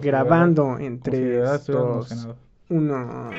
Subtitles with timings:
[0.00, 2.28] Grabando si hubiera, entre estos...
[2.68, 3.30] Uno...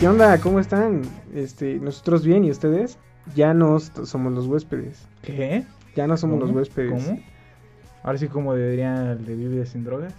[0.00, 0.40] ¿Qué onda?
[0.40, 1.02] ¿Cómo están?
[1.34, 2.98] Este, nosotros bien, ¿y ustedes?
[3.34, 5.06] Ya no somos los huéspedes.
[5.22, 5.64] ¿Qué?
[5.94, 6.58] Ya no somos los ¿Cómo?
[6.58, 7.04] huéspedes.
[7.04, 7.20] ¿Cómo?
[8.02, 10.14] Ahora sí, como diría el de Vive sin drogas.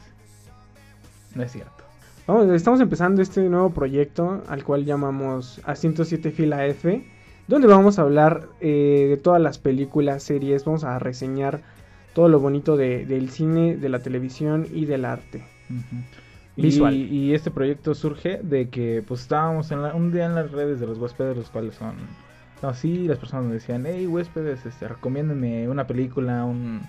[1.34, 1.84] No es cierto.
[2.28, 7.04] Vamos, estamos empezando este nuevo proyecto al cual llamamos a 107 fila F,
[7.48, 11.62] donde vamos a hablar eh, de todas las películas, series, vamos a reseñar
[12.14, 15.44] todo lo bonito de- del cine, de la televisión y del arte.
[15.70, 15.96] Ujú.
[15.96, 16.21] Y,
[16.56, 16.94] Visual.
[16.96, 20.80] y este proyecto surge de que pues estábamos en la- un día en las redes
[20.80, 21.96] de los huéspedes, los cuales son
[22.62, 26.82] así, las personas nos decían, hey huéspedes, este, recomiéndenme una película, un,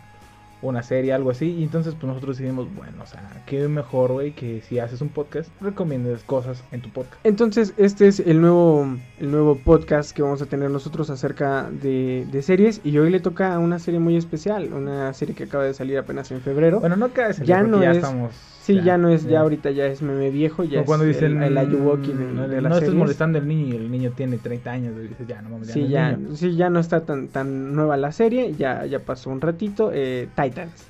[0.63, 1.51] una serie, algo así.
[1.51, 5.09] Y entonces pues nosotros decidimos, bueno, o sea, qué mejor, güey, que si haces un
[5.11, 7.17] podcast, recomiendes cosas en tu podcast.
[7.25, 8.87] Entonces, este es el nuevo,
[9.19, 12.81] el nuevo podcast que vamos a tener nosotros acerca de, de series.
[12.85, 15.99] Y hoy le toca a una serie muy especial, una serie que acaba de salir
[15.99, 16.81] apenas en febrero.
[16.81, 18.33] Bueno, no Ya porque no ya es- estamos.
[18.63, 21.43] sí, ya, no es, ya ahorita ya es meme viejo, ya Como cuando es dicen,
[21.43, 22.95] el, el Ayuwoki de, no, de series.
[22.95, 24.97] molestando al niño y el niño tiene 30 años.
[25.01, 26.37] Dices, ya, no mames, ya Sí, es ya, niño".
[26.37, 29.91] sí, ya no está tan, tan nueva la serie, ya, ya pasó un ratito.
[29.93, 30.87] eh, Titans.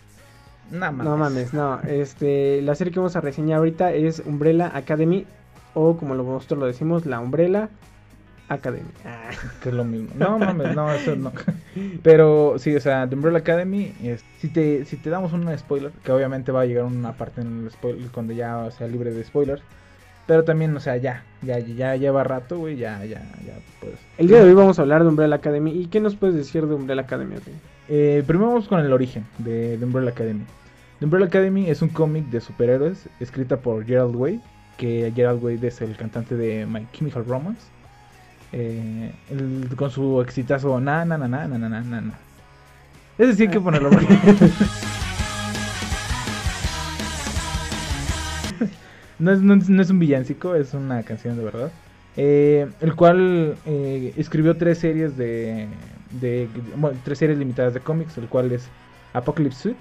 [0.71, 1.05] No mames.
[1.05, 1.81] No mames, no.
[1.83, 5.27] Este, la serie que vamos a reseñar ahorita es Umbrella Academy,
[5.75, 7.69] o como nosotros lo decimos, la Umbrella
[8.49, 8.89] Academy.
[9.05, 9.31] Ah.
[9.63, 10.11] Que es lo mismo.
[10.17, 11.33] No mames, no, eso no.
[12.03, 15.91] Pero sí, o sea, The Umbrella Academy, es- si, te, si te damos un spoiler,
[16.05, 19.25] que obviamente va a llegar una parte en el spoiler cuando ya sea libre de
[19.25, 19.63] spoilers.
[20.27, 23.95] Pero también, o sea, ya, ya, ya lleva rato, güey, ya, ya, ya, pues.
[24.19, 25.73] El día de hoy vamos a hablar de Umbrella Academy.
[25.73, 27.35] ¿Y qué nos puedes decir de Umbrella Academy?
[27.37, 27.43] ok?
[27.89, 30.45] Eh, primero vamos con el origen de The Umbrella Academy.
[30.99, 34.41] The Umbrella Academy es un cómic de superhéroes escrita por Gerald Way,
[34.79, 37.61] que Gerald Way es el cantante de My Chemical Romance.
[38.53, 42.15] Eh, el- con su exitazo na na na na na na na na.
[43.19, 44.07] Es decir, hay que ponerlo porque-
[49.19, 51.71] no, es, no es- no es un villancico, es una canción de verdad.
[52.17, 55.67] Eh, el cual eh, escribió tres series de,
[56.21, 58.69] de bueno, tres series limitadas de cómics, el cual es
[59.13, 59.79] Apocalypse Suite,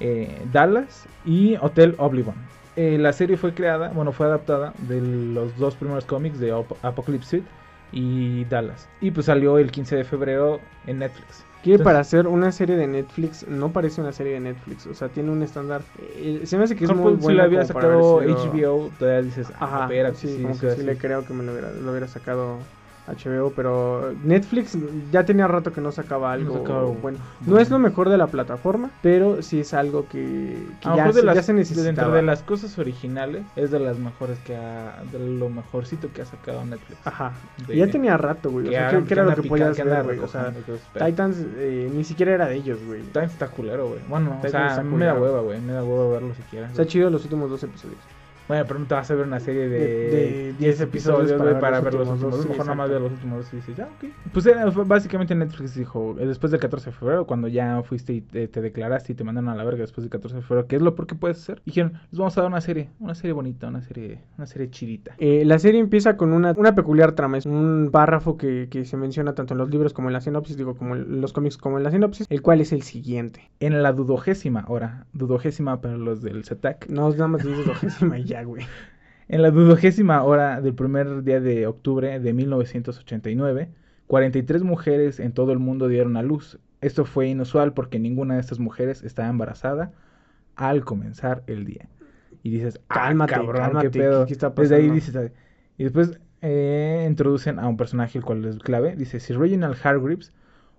[0.00, 2.34] eh, Dallas y Hotel Oblivion.
[2.76, 6.76] Eh, la serie fue creada, bueno, fue adaptada de los dos primeros cómics de Op-
[6.82, 7.46] Apocalypse Suite
[7.92, 8.88] y Dallas.
[9.00, 11.44] Y pues salió el 15 de febrero en Netflix.
[11.62, 14.86] Que Entonces- para hacer una serie de Netflix no parece una serie de Netflix.
[14.86, 15.82] O sea, tiene un estándar.
[15.98, 17.20] eh, se me hace que es muy bueno.
[17.20, 20.70] si como para sacado sido- HBO, todavía dices, ah, Ajá, sí, sí, como sí, que
[20.72, 20.86] sí sí.
[20.86, 22.58] le creo que me lo hubiera, lo hubiera sacado
[23.06, 24.78] HBO, pero Netflix
[25.10, 27.18] ya tenía rato que no sacaba algo sacaba bueno.
[27.46, 31.12] No es lo mejor de la plataforma, pero sí es algo que, que ya, de
[31.12, 31.46] se- ya las,
[31.84, 36.22] dentro de las cosas originales es de las mejores que ha, de lo mejorcito que
[36.22, 37.00] ha sacado Netflix.
[37.04, 37.32] Ajá.
[37.66, 38.66] De- ya tenía rato, güey.
[38.66, 40.18] O que sea, anda- ¿qué, qué era lo que podías ver, güey?
[40.20, 41.04] O sea, que.
[41.04, 43.02] Titans eh, ni siquiera era de ellos, güey.
[43.02, 44.00] Titans está culero, güey.
[44.08, 45.60] Bueno, o sea, me da hueva, güey.
[45.60, 46.66] Me da hueva verlo siquiera.
[46.68, 47.98] Está chido los últimos dos episodios.
[48.48, 49.86] Bueno, pero no te vas a ver una serie de, De-
[50.16, 53.12] de 10 10 episodios, para para, ver los últimos dos, Mejor nada más ver los
[53.12, 54.04] últimos dos y dices, ya, ok.
[54.32, 58.20] Pues era, básicamente Netflix dijo, eh, después del 14 de febrero, cuando ya fuiste y
[58.20, 60.76] te, te declaraste y te mandaron a la verga después del 14 de febrero, ¿qué
[60.76, 61.62] es lo peor que puedes hacer?
[61.64, 65.14] Dijeron, les vamos a dar una serie, una serie bonita, una serie, una serie chidita.
[65.18, 68.96] Eh, la serie empieza con una, una peculiar trama, es un párrafo que, que se
[68.96, 71.78] menciona tanto en los libros como en la sinopsis, digo, como en los cómics como
[71.78, 73.50] en la sinopsis, el cual es el siguiente.
[73.60, 78.24] En la dudogésima hora, dudogésima para los del ZETAC, No, nada más dices dogésima y
[78.32, 78.64] ya, güey.
[79.28, 83.68] En la dudogésima hora del primer día de octubre de 1989,
[84.06, 86.58] 43 mujeres en todo el mundo dieron a luz.
[86.80, 89.92] Esto fue inusual porque ninguna de estas mujeres estaba embarazada
[90.56, 91.88] al comenzar el día.
[92.42, 94.20] Y dices, ah, Cálmate, cabrón, cálmate, qué pedo.
[94.22, 95.32] ¿qué- qué está Desde ahí dices,
[95.78, 98.96] y después eh, introducen a un personaje el cual es clave.
[98.96, 100.32] Dice, si Reginald Hargreaves,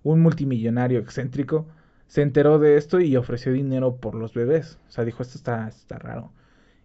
[0.03, 1.65] un multimillonario excéntrico,
[2.07, 4.77] se enteró de esto y ofreció dinero por los bebés.
[4.89, 6.33] O sea, dijo, esto está, está raro.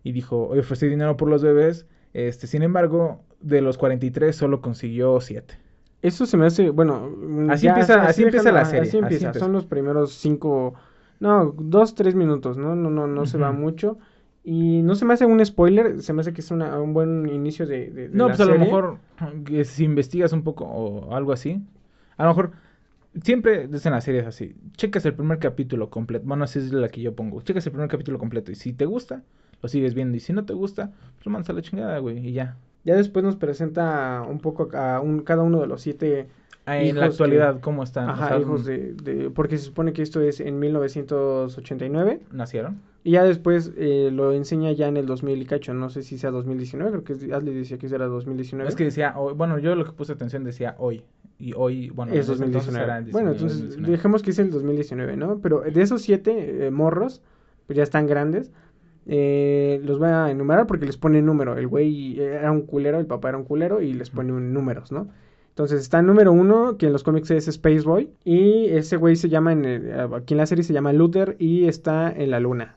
[0.05, 1.87] Y dijo, "Oye, ofrecí dinero por los bebés.
[2.15, 5.59] Este, sin embargo, de los 43 solo consiguió 7.
[6.03, 7.11] Eso se me hace, bueno...
[7.11, 10.75] mm, Así empieza- así empieza la serie, Así empieza, son los primeros cinco,
[11.21, 12.77] no, dos, tres minutos, ¿no?
[12.77, 13.99] No, no, no se va mucho.
[14.45, 17.29] Y no se me hace un spoiler, se me hace que es una- un buen
[17.29, 18.99] inicio de, de- de No, la pues a lo mejor
[19.45, 21.61] que si investigas un poco o algo así,
[22.17, 22.53] a lo mejor
[23.23, 27.01] siempre dicen las series así, checas el primer capítulo completo, bueno, así es la que
[27.03, 29.23] yo pongo, checas el primer capítulo completo y si te gusta,
[29.63, 32.19] lo sigues viendo y si no te gusta, pues lo mandas a la chingada, güey,
[32.27, 32.57] y ya.
[32.85, 36.29] Ya después nos presenta un poco a un, cada uno de los siete
[36.65, 38.09] Ah, en la actualidad, que- ¿cómo están?
[38.11, 42.21] O ajá, sea, hijos de, de- Porque se supone que esto es en 1989.
[42.33, 42.81] ¿Nacieron?
[43.05, 45.73] Y ya después eh, lo enseña ya en el 2000 y cacho.
[45.73, 48.69] No sé si sea 2019, creo que Ashley decía que era 2019.
[48.69, 51.03] Es que decía, hoy- bueno, yo lo que puse atención decía hoy.
[51.39, 52.85] Y hoy, bueno, en es ese entonces 2019.
[52.85, 53.93] era bueno, 19, entonces 2019.
[53.97, 55.39] dejemos que es el 2019, ¿no?
[55.41, 57.23] Pero de esos siete eh, morros,
[57.67, 58.51] pues ya están grandes.
[59.09, 61.57] Eh, los voy a enumerar porque les pone número.
[61.57, 64.93] El güey era un culero, el papá era un culero y les pone un números,
[64.93, 65.09] ¿no?
[65.49, 68.11] Entonces está el número uno, que en los cómics es Space Boy.
[68.25, 71.67] Y ese güey se llama, en el- aquí en la serie se llama Luther y
[71.67, 72.77] está en la luna.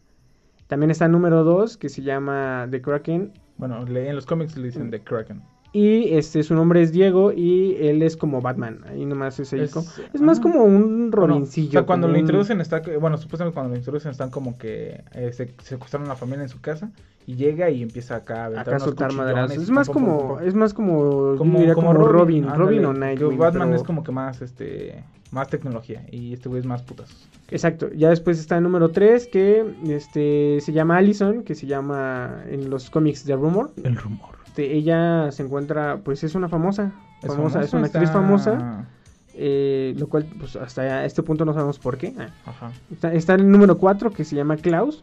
[0.68, 3.34] También está el número dos, que se llama The Kraken.
[3.58, 5.42] Bueno, en los cómics le dicen The Kraken.
[5.74, 8.82] Y este, su nombre es Diego y él es como Batman.
[8.90, 10.42] Ahí nomás es ahí Es- como- Es más ah.
[10.42, 11.70] como un Robincillo.
[11.70, 14.58] o sea, cuando lo un- introducen está, que- bueno, supuestamente cuando lo introducen están como
[14.58, 16.92] que eh, se secuestraron a la familia en su casa
[17.26, 19.58] y llega y empieza acá a aventar Acá soltar madrazos.
[19.64, 23.38] Es más como, es más como, como, diría como como Robin, ándale, Robin o Nightwing.
[23.38, 27.10] Batman pero- es como que más este más tecnología y este güey es más putas.
[27.50, 27.90] Exacto.
[27.96, 32.70] Ya después está el número 3 que este se llama Allison, que se llama en
[32.70, 33.72] los cómics de Rumor.
[33.82, 34.41] El rumor.
[34.52, 36.92] Este, ella se encuentra, pues es una famosa,
[37.24, 38.86] Es famosa, es una actriz está- famosa,
[39.34, 42.14] eh, lo cual pues hasta este punto no sabemos por qué.
[42.20, 42.72] Ah, Ajá.
[42.92, 45.02] Está, está el número 4 que se llama Klaus.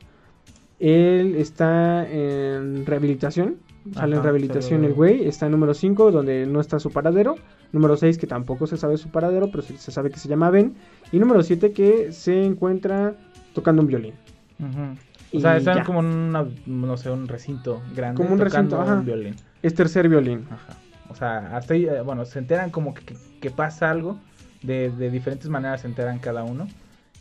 [0.79, 3.57] Él está en rehabilitación.
[3.95, 5.27] Sale en Ajá, rehabilitación el güey.
[5.27, 7.37] Está en número 5 donde no está su paradero.
[7.73, 10.75] Número 6 que tampoco se sabe su paradero, pero se, sabe que se llama Ben.
[11.11, 13.15] Y número 7 que se encuentra
[13.55, 14.13] tocando un violín.
[14.61, 14.99] Ujú.
[15.33, 18.95] O sea, están como en una, no sé, un recinto grande Como un recinto, ajá.
[18.95, 19.37] un violín.
[19.63, 20.47] Es tercer violín.
[20.51, 20.77] Ajá.
[21.11, 24.19] O sea, hasta ahí, eh, bueno, se enteran como que, que- que pasa algo.
[24.63, 26.67] De, de diferentes maneras se enteran cada uno.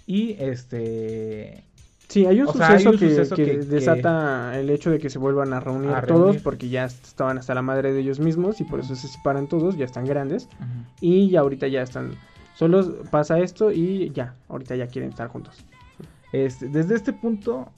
[0.07, 1.63] Y este.
[2.07, 4.89] Sí, hay un O sea, hay suceso, un que, suceso que que- desata el hecho
[4.89, 6.43] de que se vuelvan a reunir A todos reunir.
[6.43, 9.75] porque ya estaban hasta la madre de ellos mismos y por eso se separan todos,
[9.77, 10.47] ya están grandes
[11.01, 12.11] y ya ahorita ya están
[12.55, 15.65] solos, pasa esto y ya, ahorita ya quieren estar juntos.
[16.31, 17.69] Este, desde este punto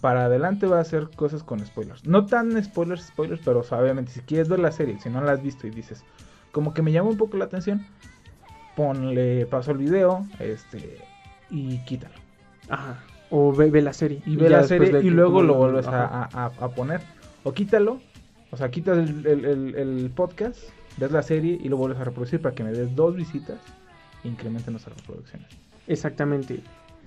[0.00, 2.04] para adelante va a hacer cosas con spoilers.
[2.06, 5.20] No tan spoilers, spoilers, pero o sea, obviamente si quieres ver la serie, si no
[5.22, 6.04] la has visto y dices,
[6.52, 7.86] como que me llama un poco la atención,
[8.76, 10.98] ponle paso al video, este,
[11.50, 12.14] y quítalo.
[12.68, 13.00] Ajá.
[13.30, 14.22] O ve, ve la serie.
[14.24, 16.28] Y ve la serie y luego lo vuelves a, ajá.
[16.32, 17.00] a- a- a poner.
[17.44, 18.00] O quítalo,
[18.50, 20.58] o sea, quitas el, el- el- el podcast,
[20.96, 23.58] ves la serie y lo vuelves a reproducir para que me des dos visitas
[24.24, 25.48] e incrementen nuestras reproducciones.
[25.86, 26.60] Exactamente.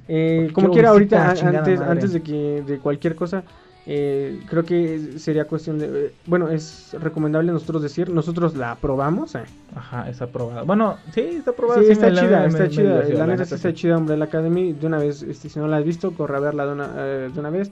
[0.07, 1.43] Eh, como quiera, ahorita antes,
[1.79, 1.91] madre.
[1.91, 3.43] antes de que de cualquier cosa,
[3.87, 9.35] eh, creo que sería cuestión de, eh, bueno, es recomendable nosotros decir, nosotros la aprobamos.
[9.35, 9.39] eh.
[9.75, 10.63] Ajá, está aprobada.
[10.63, 11.81] Bueno, sí, está aprobada.
[11.81, 13.03] Sí, está chida, está chida.
[13.09, 14.73] La la neta sí está chida Umbrella Academy.
[14.73, 17.29] De una vez, este, si no la has visto, corre a verla de una, eh,
[17.33, 17.71] de una vez.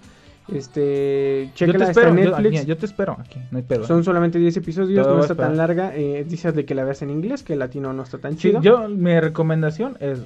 [0.52, 2.66] Este, Yo te está espero, yo, Netflix.
[2.66, 3.86] yo te espero aquí, no hay pedo.
[3.86, 5.96] Son solamente 10 episodios, Todo no está tan larga.
[5.96, 8.50] Eh, dices de que la veas en inglés, que el latino no está tan Sí,
[8.50, 8.62] chido.
[8.62, 10.20] yo, mi recomendación es,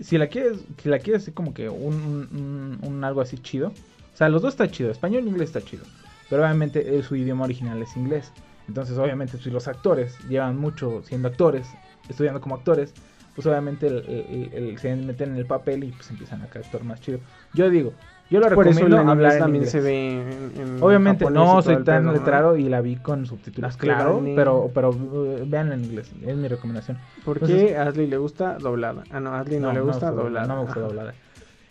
[0.00, 3.68] si la quieres, si la quieres así como que un, un- un algo así chido,
[3.68, 5.84] o sea, los dos está chido, español y inglés está chido,
[6.28, 8.32] pero obviamente eh, su idioma original es inglés,
[8.68, 11.74] entonces obviamente si los actores llevan mucho siendo actores,
[12.08, 12.92] estudiando como actores,
[13.34, 17.20] pues obviamente el- se meten en el papel y pues empiezan a actuar más chido.
[17.54, 17.92] Yo digo,
[18.30, 19.72] yo lo Por eso recomiendo hablar en también inglés.
[19.72, 20.20] se ve
[20.56, 22.12] en, en Obviamente y no soy tan pedo, ¿no?
[22.12, 24.32] letrado y la vi con subtítulos, claro, claro.
[24.36, 26.98] pero pero uh, vean en inglés, es mi recomendación.
[27.24, 29.02] Porque Entonces- a Ashley le gusta doblada.
[29.10, 30.46] Ah, no, a Ashley no, le gusta doblada.
[30.46, 31.14] No me gusta doblada.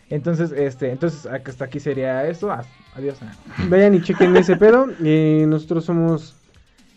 [0.10, 2.22] Entonces, este, entonces hasta aquí sería.
[2.22, 2.44] Haz-
[2.96, 3.18] Adiós.
[3.70, 4.88] Vayan y chequen ese pedo.
[5.04, 6.36] Eh, nosotros somos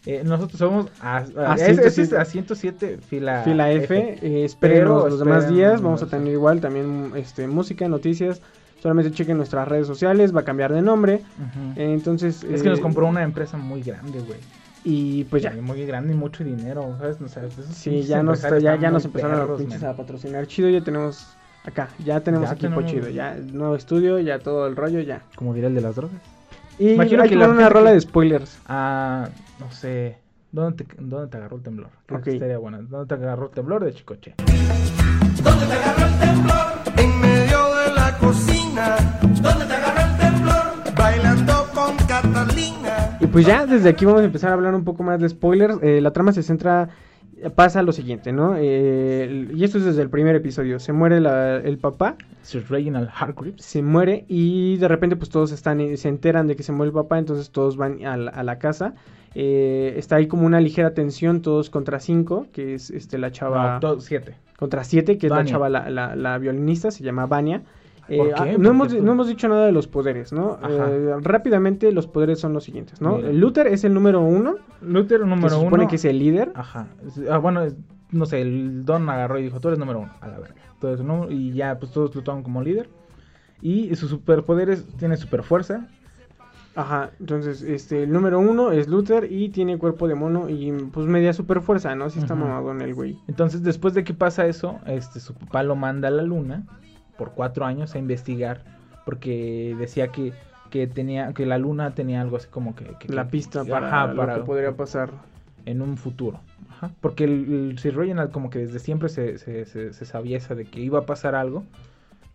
[0.05, 2.03] Eh, nosotros somos a, a- A ese- ese 107.
[2.03, 4.19] es a 107 fila, Fila F.
[4.21, 5.81] eh, espérenos los demás días.
[5.81, 8.43] Vamos a tener igual también este, música, noticias.
[8.83, 10.35] Solamente chequen nuestras redes sociales.
[10.35, 11.23] Va a cambiar de nombre.
[11.77, 12.43] Eh, entonces.
[12.43, 14.41] es que nos eh, compró una empresa muy grande, güey.
[14.85, 15.53] Y pues ya.
[15.53, 17.21] Muy grande y mucho dinero, ¿sabes?
[17.21, 19.85] O sea, Sí, ya nos, ya, ya nos empezaron a, perros, man.
[19.85, 20.69] a patrocinar chido.
[20.69, 21.29] Ya tenemos
[21.65, 21.91] acá.
[22.05, 23.09] Ya tenemos Ya equipo tenemos- chido.
[23.11, 24.19] Ya nuevo estudio.
[24.19, 24.99] Ya todo el rollo.
[25.01, 25.23] Ya.
[25.37, 26.17] Como dirá el de las drogas.
[26.81, 28.59] Y Imagino hay que que la una gente rola que- de spoilers.
[28.67, 29.29] Ah,
[29.61, 30.19] no sé.
[30.51, 31.91] ¿Dónde te, ¿Dónde te agarró el temblor?
[32.07, 32.35] Creo que Ok.
[32.35, 32.79] estaría buena.
[32.83, 34.35] ¿Dónde te agarró el temblor de Chicoche?
[34.39, 34.55] En
[35.45, 35.77] medio de
[36.47, 36.82] la
[38.27, 38.97] cocina,
[39.43, 43.19] donde te agarra el temblor, bailando con Catalina.
[43.21, 45.79] Y pues ya desde aquí vamos a empezar a hablar un poco más de spoilers.
[45.83, 46.89] Eh, la trama se centra,
[47.57, 48.55] pasa lo siguiente, ¿no?
[48.57, 50.79] Eh, y esto es desde el primer episodio.
[50.79, 53.63] Se muere la- el papá, Sir Reginald Hargreaves.
[53.65, 56.89] se muere y de repente pues todos están, eh, se enteran de que se muere
[56.91, 58.95] el papá, entonces todos van a la, a la casa.
[59.35, 63.81] Eh, está ahí como una ligera tensión, todos contra cinco, que es este la chava
[63.83, 64.35] No, siete.
[64.59, 67.63] contra siete, que es la chava, la, la- la violinista, se llama Vania.
[68.13, 68.59] Eh, ¿Por ah, qué?
[68.59, 70.59] no, hemos, no hemos dicho nada de los poderes, ¿no?
[70.61, 70.91] Ajá.
[70.91, 73.17] Eh, rápidamente, los poderes son los siguientes, ¿no?
[73.17, 73.33] Mira.
[73.33, 75.65] Luther es el número uno, Luther, número se uno.
[75.65, 76.53] supone que es el líder.
[76.55, 76.89] Ajá.
[77.31, 77.63] Ah, bueno,
[78.11, 80.61] no sé, el Don agarró y dijo, tú eres número uno, a la verga.
[80.75, 81.31] Entonces, ¿no?
[81.31, 82.91] Y ya, pues todos lo toman como líder.
[83.63, 85.89] Y sus superpoderes, tiene super fuerza.
[86.75, 91.07] Ajá, entonces, este, el número uno es Luther y tiene cuerpo de mono y pues
[91.07, 92.11] media super fuerza, ¿no?
[92.11, 92.45] Si está Ujú.
[92.45, 93.19] mamadón el güey.
[93.27, 96.65] Entonces, después de que pasa eso, este, su papá lo manda a la luna
[97.19, 98.63] por cuatro años a investigar.
[99.05, 100.33] Porque decía que,
[100.71, 102.85] que tenía, que la luna tenía algo así como que...
[103.01, 105.11] que- La que- pista para, Ajá, lo para- que podría pasar.
[105.67, 106.41] en un futuro.
[106.71, 106.91] Ajá.
[107.01, 110.55] Porque el, el Sir Reginald como que desde siempre se, se, se, se sabía esa
[110.55, 111.65] de que iba a pasar algo,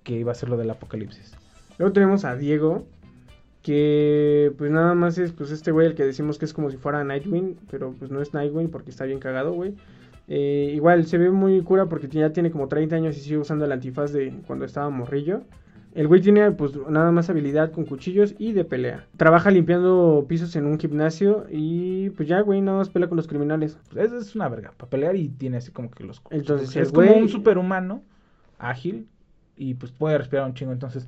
[0.03, 1.35] que iba a ser lo del apocalipsis.
[1.77, 2.85] Luego tenemos a Diego,
[3.63, 6.77] que pues nada más es pues este güey el que decimos que es como si
[6.77, 9.73] fuera Nightwing, pero pues no es Nightwing porque está bien cagado, güey.
[10.27, 13.65] Eh, igual se ve muy cura porque ya tiene como 30 años y sigue usando
[13.65, 15.43] el antifaz de cuando estaba morrillo.
[15.93, 19.07] El güey tiene pues nada más habilidad con cuchillos y de pelea.
[19.15, 23.27] Trabaja limpiando pisos en un gimnasio y pues ya, güey, nada más pelea con los
[23.27, 23.79] criminales.
[23.91, 26.21] Pues, es, una verga, para pelear y tiene así como que los...
[26.29, 28.03] Entonces, es el como güey- un superhumano,
[28.59, 29.07] ágil,
[29.55, 30.71] y pues puede respirar un chingo.
[30.71, 31.07] Entonces,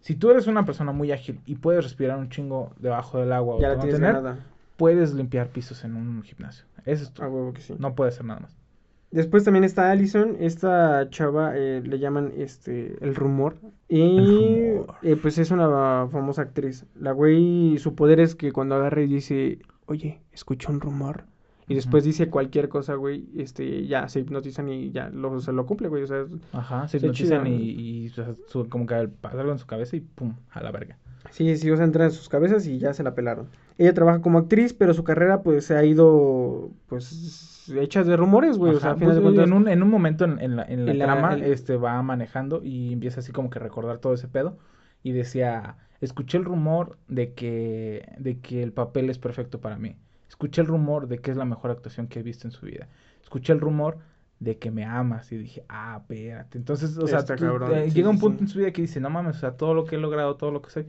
[0.00, 3.56] si tú eres una persona muy ágil y puedes respirar un chingo debajo del agua
[3.56, 4.36] o Ya la no tienes tener,
[4.76, 6.64] puedes limpiar pisos en un gimnasio.
[6.84, 7.10] Eso es
[7.54, 7.74] que sí.
[7.78, 8.57] No puede ser nada más.
[9.10, 13.56] Después también está Allison, esta chava eh, le llaman este el rumor
[13.88, 14.26] y El
[14.76, 14.94] rumor.
[15.02, 16.84] eh, pues es una famosa actriz.
[16.94, 21.24] La güey su poder es que cuando agarra y dice, "Oye, escucho un rumor."
[21.70, 25.66] Y después dice cualquier cosa, güey, este ya se hipnotizan y ya lo, se lo
[25.66, 29.40] cumple, güey, o sea, Ajá, se hipnotizan y, y, o sea, su- como que pasa
[29.40, 30.96] algo en su cabeza y pum, a la verga.
[31.30, 33.48] sí, sí, o sea, entra en sus cabezas y ya se la pelaron.
[33.78, 38.58] Ella trabaja como actriz, pero su carrera pues se ha ido pues hecha de rumores,
[38.58, 40.64] güey, o sea, final de pues, cuentas en, un, en un momento en, en la,
[40.64, 43.98] en la En la- trama este, va manejando y empieza así como que a recordar
[43.98, 44.58] todo ese pedo
[45.02, 49.96] y decía, escuché el rumor de que, de que el papel es perfecto para mí,
[50.28, 52.88] escuché el rumor de que es la mejor actuación que he visto en su vida,
[53.22, 53.98] escuché el rumor
[54.40, 57.94] de que me amas y dije, ah, espérate, entonces, o sea, tú- cabrón, eh, sí,
[57.94, 58.44] llega un punto sí.
[58.44, 60.50] en su vida que dice, no mames, o sea, todo lo que he logrado, todo
[60.52, 60.86] lo que soy,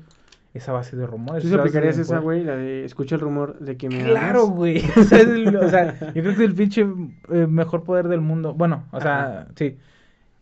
[0.53, 1.43] esa base de rumores.
[1.43, 2.23] ¿Tú se aplicarías esa, poder".
[2.23, 4.55] güey, la de escucha el rumor de que me Claro, amas"?
[4.55, 4.81] güey.
[4.97, 6.81] O sea, el- o sea, yo creo que es el pinche
[7.29, 8.53] eh, mejor poder del mundo.
[8.53, 9.77] Bueno, o sea, sí.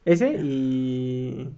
[0.05, 1.49] Ese y...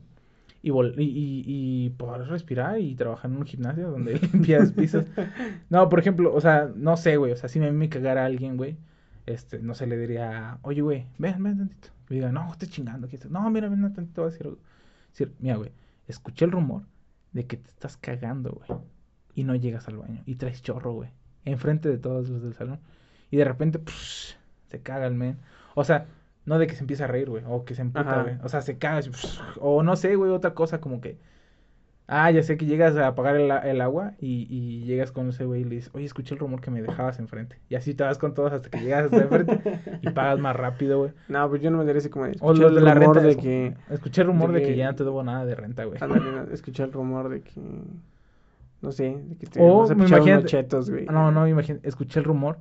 [0.61, 1.43] Y, vol- y, y,
[1.85, 5.05] y poder respirar y trabajar en un gimnasio donde limpias pisos.
[5.69, 7.31] No, por ejemplo, o sea, no sé, güey.
[7.31, 8.75] O sea, si a mí me cagara alguien, güey,
[9.25, 11.89] este, no sé, le diría, oye, güey, ven, ven tantito.
[12.09, 13.07] Y diga, no, estoy chingando.
[13.07, 13.31] aquí estoy".
[13.31, 14.49] No, mira, ven tantito, voy a decir.
[15.11, 15.71] Decir, mira, güey,
[16.07, 16.81] escuché el rumor
[17.31, 18.79] de que te estás cagando, güey.
[19.35, 20.21] Y no llegas al baño.
[20.25, 21.09] Y traes chorro, güey.
[21.45, 22.79] Enfrente de todos los del salón.
[23.31, 24.35] Y de repente, psh,
[24.69, 25.37] se caga el men.
[25.75, 26.07] O sea,
[26.45, 27.43] no de que se empieza a reír, güey.
[27.47, 28.37] O que se emputa, güey.
[28.43, 29.01] O sea, se caga.
[29.01, 31.17] psh, o no sé, güey, otra cosa como que.
[32.11, 35.45] Ah, ya sé que llegas a apagar el, el agua y, y llegas con ese
[35.45, 37.59] güey y le dices, oye, escuché el rumor que me dejabas enfrente.
[37.69, 40.97] Y así te vas con todos hasta que llegas hasta enfrente y pagas más rápido,
[40.97, 41.11] güey.
[41.27, 43.27] No, pues yo no me daría como de O escuché de el la rumor renta.
[43.29, 43.75] de que...
[43.91, 45.99] Escuché el rumor de de que ya no te debo nada de renta, güey.
[46.51, 47.51] Escuché el rumor de que...
[48.81, 51.05] No sé, de que te O vas a me pichar unos imagínate- chetos, güey.
[51.05, 52.57] No, no, imagínate, escuché el rumor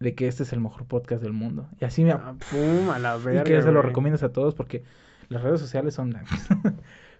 [0.00, 1.66] de que este es el mejor podcast del mundo.
[1.80, 2.12] Y así me...
[2.12, 4.82] Ah, pum, a la y verga, que se lo recomiendas a todos porque
[5.30, 6.14] las redes sociales son...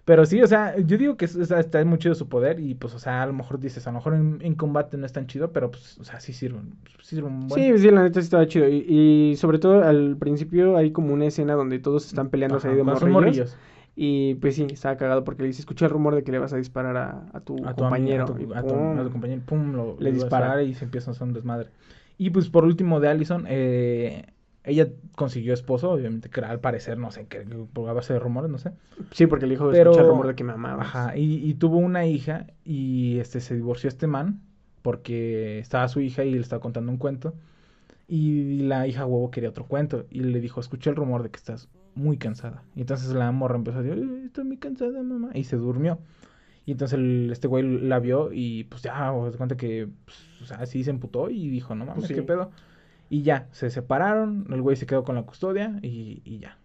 [0.05, 2.59] Pero sí, o sea, yo digo que es- o sea, está muy chido su poder
[2.59, 5.05] y pues, o sea, a lo mejor dices, a lo mejor en, en combate no
[5.05, 6.59] es tan chido, pero pues, o sea, sí sirve,
[7.01, 7.61] sí sirve un buen...
[7.61, 8.67] Sí, sí, la neta sí estaba chido.
[8.69, 12.75] Y, y sobre todo al principio hay como una escena donde todos están peleando ahí
[12.75, 13.11] de morrillos.
[13.11, 13.57] morrillos.
[13.95, 16.53] Y pues sí, estaba cagado porque le dice, escucha el rumor de que le vas
[16.53, 18.23] a disparar a, a tu a compañero.
[18.25, 18.99] a tu, a tu- pum.
[18.99, 21.69] a tu compañero, pum, lo, Le dispara y se empieza a hacer un desmadre.
[22.17, 24.25] Y pues por último de Allison, eh,
[24.65, 27.41] ella consiguió esposo, obviamente, que era al parecer, no sé, que
[27.73, 28.71] por base de rumores, no sé.
[29.11, 30.87] Sí, porque le dijo, Pero- escucha el rumor de que me amabas.
[30.87, 34.41] Ajá, y, y tuvo una hija y este se divorció este man
[34.81, 37.33] porque estaba su hija y le estaba contando un cuento.
[38.07, 41.37] Y la hija huevo quería otro cuento y le dijo, escuché el rumor de que
[41.37, 42.61] estás muy cansada.
[42.75, 45.29] Y entonces la morra empezó a decir, "Ay, estoy muy cansada, mamá.
[45.33, 45.97] Y se durmió.
[46.67, 50.45] Y entonces el- este güey la vio y pues ya, se cuenta que, pues, o
[50.45, 52.13] sea, sí se emputó y dijo, no mames, Pues sí.
[52.15, 52.51] qué pedo.
[53.09, 56.57] Y ya, se separaron, el güey se quedó con la custodia y, y ya.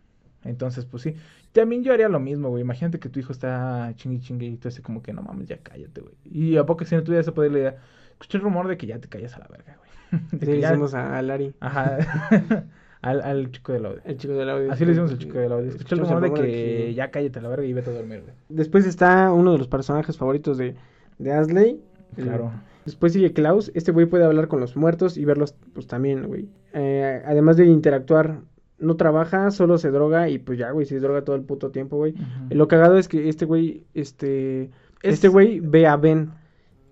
[0.45, 1.15] Entonces, pues sí.
[1.53, 2.63] También yo haría lo mismo, güey.
[2.63, 5.59] Imagínate que tu hijo está chingue chingue y tú así como que no mames, ya
[5.59, 6.15] cállate, güey.
[6.25, 7.75] Y a poco si no tuviera ese poder, le
[8.13, 9.91] escuché el rumor de que ya te callas a la verga, güey.
[10.41, 11.99] De le ya- hicimos a, a Larry, Ajá.
[13.03, 14.01] al, al chico del audio.
[14.05, 14.73] el chico del audio.
[14.73, 15.69] Así le decimos al chico del audio.
[15.69, 18.35] Escuché el rumor de que ya cállate a la verga y vete a dormir, güey.
[18.49, 20.75] Después está uno de los personajes favoritos de,
[21.19, 21.81] de Asley.
[22.17, 22.53] El- Claro.
[22.87, 23.71] Después sigue Klaus.
[23.75, 26.49] Este güey puede hablar con los muertos y verlos, pues también, güey.
[26.73, 28.41] Eh, además de interactuar
[28.79, 31.97] no trabaja, solo se droga y pues ya, güey, se droga todo el puto tiempo,
[31.99, 32.15] güey.
[32.49, 34.65] Lo cagado es que este güey, este,
[35.03, 36.31] Es- este güey ve a Ben,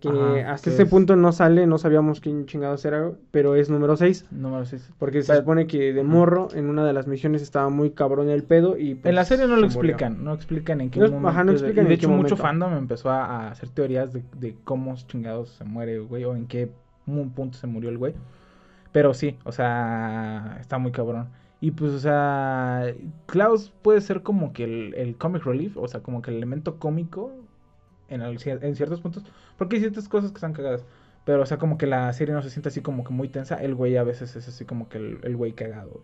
[0.00, 3.68] que Ajá, hasta ese es- punto no sale, no sabíamos quién chingados era, pero es
[3.70, 4.26] número 6.
[4.30, 4.90] Número seis.
[4.98, 8.28] Porque se Pero- supone que de morro en una de las misiones estaba muy cabrón
[8.28, 9.80] el pedo y pues, En la serie no se lo murió.
[9.94, 11.28] explican, no explican en qué No, momento.
[11.28, 14.56] ajá, no explican y de en hecho, mucho fandom empezó a, hacer teorías de, de
[14.64, 16.70] cómo chingados se muere, güey, o en qué
[17.34, 18.14] punto se murió el güey.
[18.92, 21.28] Pero sí, o sea, está muy cabrón.
[21.60, 22.84] Y pues, o sea,
[23.26, 26.76] Klaus puede ser como que el, el comic relief, o sea, como que el elemento
[26.78, 27.32] cómico
[28.08, 29.24] en, al- en ciertos puntos.
[29.56, 30.84] Porque hay ciertas cosas que están cagadas.
[31.24, 33.56] Pero, o sea, como que la serie no se siente así como que muy tensa.
[33.56, 36.00] El güey a veces es así como que el, el güey cagado.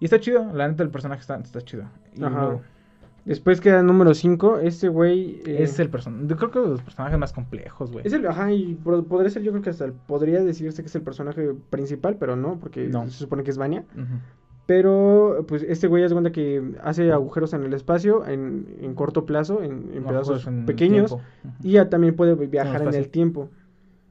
[0.00, 1.84] Y está chido, la neta, el personaje está, está chido.
[2.14, 2.40] Y Ajá.
[2.40, 2.62] luego-
[3.24, 5.40] Después queda el número 5, este güey...
[5.46, 6.26] eh, Es el personaje.
[6.28, 8.06] Yo creo que de los personajes más complejos, güey.
[8.06, 10.94] Es el, ajá, y podría ser, yo creo que hasta el- podría decirse que es
[10.94, 13.04] el personaje principal, pero no, porque No.
[13.08, 13.84] se supone que es Vania.
[13.96, 14.04] Ujú.
[14.66, 19.24] Pero, pues, este güey es cuenta que hace agujeros en el espacio en, en corto
[19.24, 21.16] plazo, en, en pedazos en el pequeños,
[21.62, 23.48] y ya también puede viajar en el tiempo.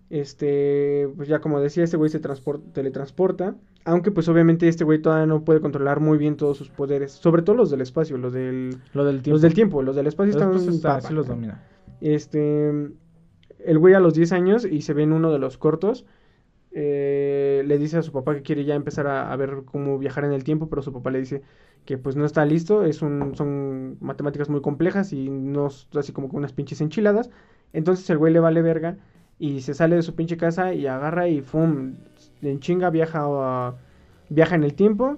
[0.10, 5.02] Este, pues ya como decía, este güey se transpor- teletransporta, aunque pues obviamente este güey
[5.02, 8.32] todavía no puede controlar muy bien todos sus poderes, sobre todo los del espacio, los
[8.32, 9.32] del, Lo del tiempo.
[9.36, 11.64] los del tiempo, los del espacio Los están está- sí los domina.
[12.02, 16.06] Este, el güey a los 10 años y se ve en uno de los cortos,
[16.72, 20.26] eh, le dice a su papá que quiere ya empezar a, a ver cómo viajar
[20.26, 21.42] en el tiempo, pero su papá le dice
[21.86, 26.30] que pues no está listo, es un, son matemáticas muy complejas y no así como
[26.30, 27.30] con unas pinches enchiladas.
[27.74, 28.98] Entonces el güey le vale verga
[29.40, 31.94] y se sale de su pinche casa y agarra y ¡fum!
[32.42, 33.76] En chinga viaja, a-
[34.30, 35.18] viaja en el tiempo.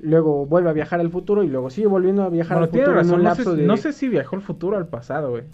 [0.00, 3.00] Luego vuelve a viajar al futuro y luego sigue volviendo a viajar Bueno, al futuro
[3.00, 3.66] en un No sé, lapso de...
[3.66, 5.44] no sé si viajó al futuro o al pasado, güey.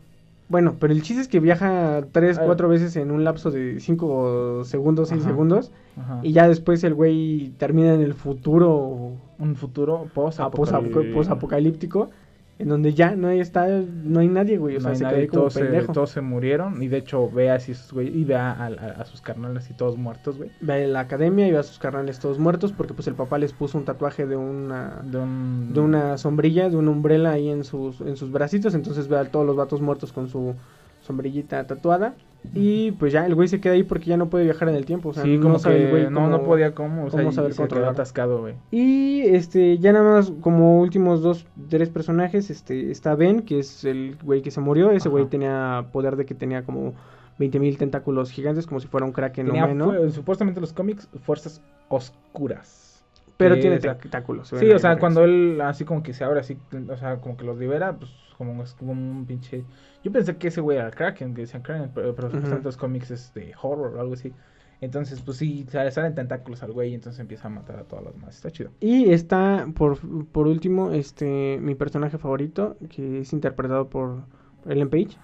[0.49, 2.43] Bueno, pero el chiste es que viaja tres, Ah.
[2.45, 5.31] cuatro veces en un lapso de cinco segundos, seis Ajá.
[5.31, 5.73] segundos.
[5.97, 6.21] Ajá.
[6.23, 12.11] Y ya después el güey termina en el futuro Un futuro post a- posapo- posapocalíptico.
[12.57, 14.77] En donde ya no hay, está, no hay nadie, güey.
[14.77, 15.93] O sea, no hay se nadie, como todos, se, pendejo.
[15.93, 16.81] todos se murieron.
[16.83, 18.17] Y de hecho, ve así esos güey.
[18.17, 20.51] Y ve a, a- a sus carnales y todos muertos, güey.
[20.61, 22.73] Ve a la academia y ve a sus carnales todos muertos.
[22.73, 25.73] Porque pues el papá les puso un tatuaje de una, De un.
[25.75, 28.75] de una sombrilla, de una umbrella ahí en sus, en sus bracitos.
[28.75, 30.55] Entonces ve a todos los vatos muertos con su
[31.03, 32.15] sombrillita tatuada.
[32.53, 34.85] Y pues ya el güey se queda ahí porque ya no puede viajar en el
[34.85, 35.09] tiempo.
[35.09, 37.07] O sea, sí, no como sabe el güey no, no cómo- podía cómo.
[37.07, 37.91] O sea, cómo saber se quedó controlar.
[37.93, 38.55] atascado, güey.
[38.71, 43.85] Y este, ya nada más como últimos dos, tres personajes, este, está Ben, que es
[43.85, 44.91] el güey que se murió.
[44.91, 46.95] Ese güey tenía poder de que tenía como
[47.39, 49.87] 20.000 tentáculos gigantes, como si fuera un kraken Tenía humano.
[49.87, 53.05] fue- supuestamente los cómics fuerzas oscuras.
[53.37, 54.49] Pero tiene o tentáculos.
[54.49, 56.57] Sí, o sea, cuando él así como que se abre así,
[56.89, 59.65] o sea, como que los libera, pues como es como un pinche...
[60.03, 63.11] Yo pensé que ese güey era Kraken, que decían Kraken, pero, pero supuestamente los cómics
[63.11, 64.33] es de horror o algo así.
[64.81, 68.03] Entonces, pues sí, sale- salen tentáculos al güey y entonces empieza a matar a todos
[68.05, 68.37] los demás.
[68.37, 68.71] Está chido.
[68.81, 74.25] Y está, por, por último, este, mi personaje favorito, que es interpretado por
[74.67, 75.17] Ellen Page,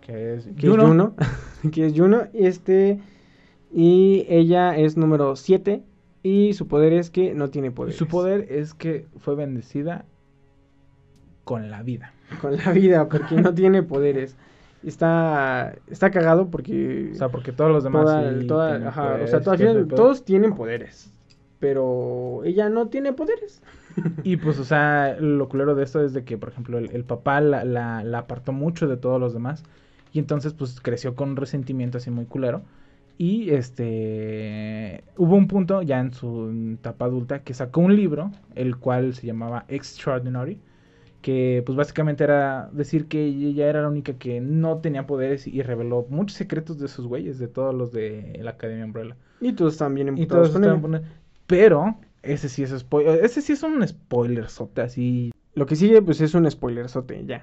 [0.00, 0.82] Que es que Juno.
[0.84, 1.14] es Juno,
[1.72, 3.00] que es Juno, este,
[3.70, 5.82] y ella es número 7,
[6.22, 7.92] y su poder es que no tiene poder.
[7.92, 10.06] Su poder es que fue bendecida
[11.44, 12.12] con la vida.
[12.40, 14.36] Con la vida porque no tiene poderes.
[14.84, 19.02] Está está cagado porque O sea, porque todos los demás toda- sí toda- tienen ajá,
[19.02, 21.12] o poderes, sea, todos tienen poderes,
[21.60, 23.62] pero ella no tiene poderes.
[24.24, 27.04] Y pues, o sea, lo culero de esto es de que, por ejemplo, el, el
[27.04, 29.64] papá la, la, la apartó mucho de todos los demás.
[30.14, 32.62] Y entonces, pues, creció con un resentimiento así muy culero.
[33.18, 35.04] Y este.
[35.16, 39.26] Hubo un punto ya en su etapa adulta que sacó un libro, el cual se
[39.26, 40.58] llamaba Extraordinary.
[41.22, 45.62] Que, pues, básicamente era decir que ella era la única que no tenía poderes y
[45.62, 49.16] reveló muchos secretos de esos güeyes, de todos los de la Academia Umbrella.
[49.40, 51.02] Y todos están bien Y todos con estaban
[51.46, 53.24] Pero, ese sí es spoiler.
[53.24, 55.32] Ese sí es un spoiler así.
[55.54, 57.40] Lo que sigue pues es un spoilerzote ya.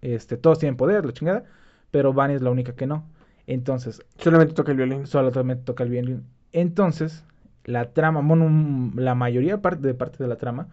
[0.00, 1.44] Este, todos tienen poder, la chingada.
[1.90, 3.04] Pero Vanya es la única que no.
[3.46, 5.06] Entonces, Solamente toca el violín.
[5.06, 6.24] solamente toca el violín.
[6.52, 7.24] Entonces,
[7.64, 10.68] la trama, bueno, la mayoría parte de parte de la trama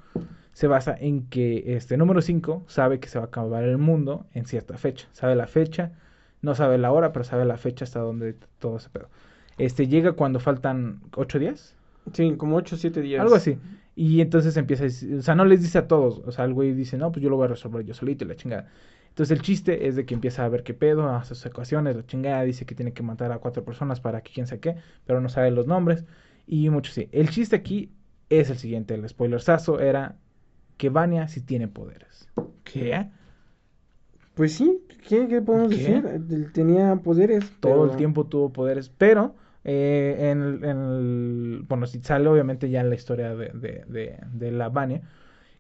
[0.56, 4.26] se basa en que este número 5 sabe que se va a acabar el mundo
[4.34, 5.06] en cierta fecha.
[5.12, 5.92] Sabe la fecha,
[6.42, 9.10] no sabe la hora, pero sabe la fecha hasta donde todo ese pedo.
[9.58, 11.76] Este llega cuando faltan 8 días.
[12.14, 13.22] Sí, como 8 o 7 días.
[13.22, 13.58] Algo así.
[13.98, 16.54] Y entonces empieza a decir, o sea, no les dice a todos, o sea, el
[16.54, 18.70] güey dice, no, pues yo lo voy a resolver yo solito y la chingada.
[19.10, 22.06] Entonces el chiste es de que empieza a ver qué pedo, hace sus ecuaciones, la
[22.06, 25.20] chingada, dice que tiene que matar a cuatro personas para que quién sabe qué, pero
[25.20, 26.06] no sabe los nombres
[26.48, 27.10] y mucho sí.
[27.12, 27.92] El chiste aquí
[28.30, 30.16] es el siguiente, el spoilersazo era
[30.78, 32.28] que Vania sí tiene poderes.
[32.64, 33.08] ¿Qué?
[34.34, 35.78] Pues sí, ¿qué, qué podemos ¿Qué?
[36.02, 36.52] decir?
[36.52, 37.46] Tenía poderes.
[37.60, 39.36] Todo pero- el tiempo tuvo poderes, pero
[39.68, 44.20] Eh, en, el- en el- bueno, si sale obviamente ya la historia de, de, de,
[44.32, 45.02] de la Vania,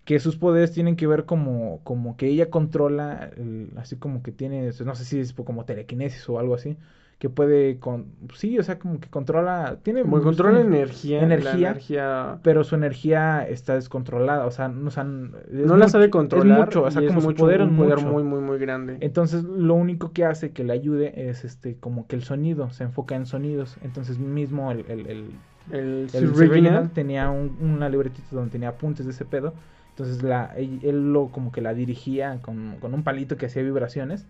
[0.06, 4.32] que sus poderes tienen que ver como, como que ella controla, el- así como que
[4.32, 6.78] tiene, no sé si es como telequinesis o algo así,
[7.20, 10.02] que puede, con, sí, o sea, como que controla, tiene...
[10.04, 11.22] Como controla energía.
[11.26, 16.10] la energía, pero su energía está descontrolada, o sea, no, o sea, no la sabe
[16.10, 16.60] controlar.
[16.60, 18.12] Es mucho, o sea, como su mucho, poder un poder mucho.
[18.12, 18.98] muy, muy, muy grande.
[19.00, 22.84] Entonces, lo único que hace que le ayude es este como que el sonido, se
[22.84, 23.78] enfoca en sonidos.
[23.82, 25.40] Entonces, mismo el, el, el,
[25.72, 29.54] el el tenía un- una libretita donde tenía apuntes de ese pedo.
[29.90, 33.64] Entonces, la, él, él lo como que la dirigía con, con un palito que hacía
[33.64, 34.28] vibraciones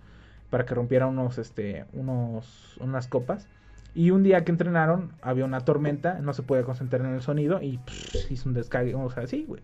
[0.55, 3.49] para que rompiera unos, este, unos, unas copas.
[3.93, 7.61] Y un día que entrenaron, había una tormenta, no se podía concentrar en el sonido
[7.61, 7.81] y
[8.29, 9.61] hizo un descargue, o sea, así, güey.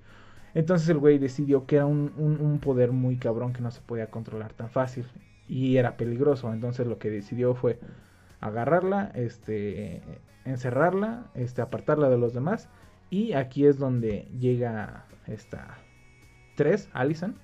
[0.53, 3.79] Entonces el güey decidió que era un, un- un poder muy cabrón que no se
[3.79, 5.05] podía controlar tan fácil
[5.47, 6.51] y era peligroso.
[6.51, 7.79] Entonces lo que decidió fue
[8.41, 10.01] agarrarla, este,
[10.43, 12.67] encerrarla, este, apartarla de los demás.
[13.09, 15.77] Y aquí es donde llega esta
[16.55, 17.39] 3, Allison,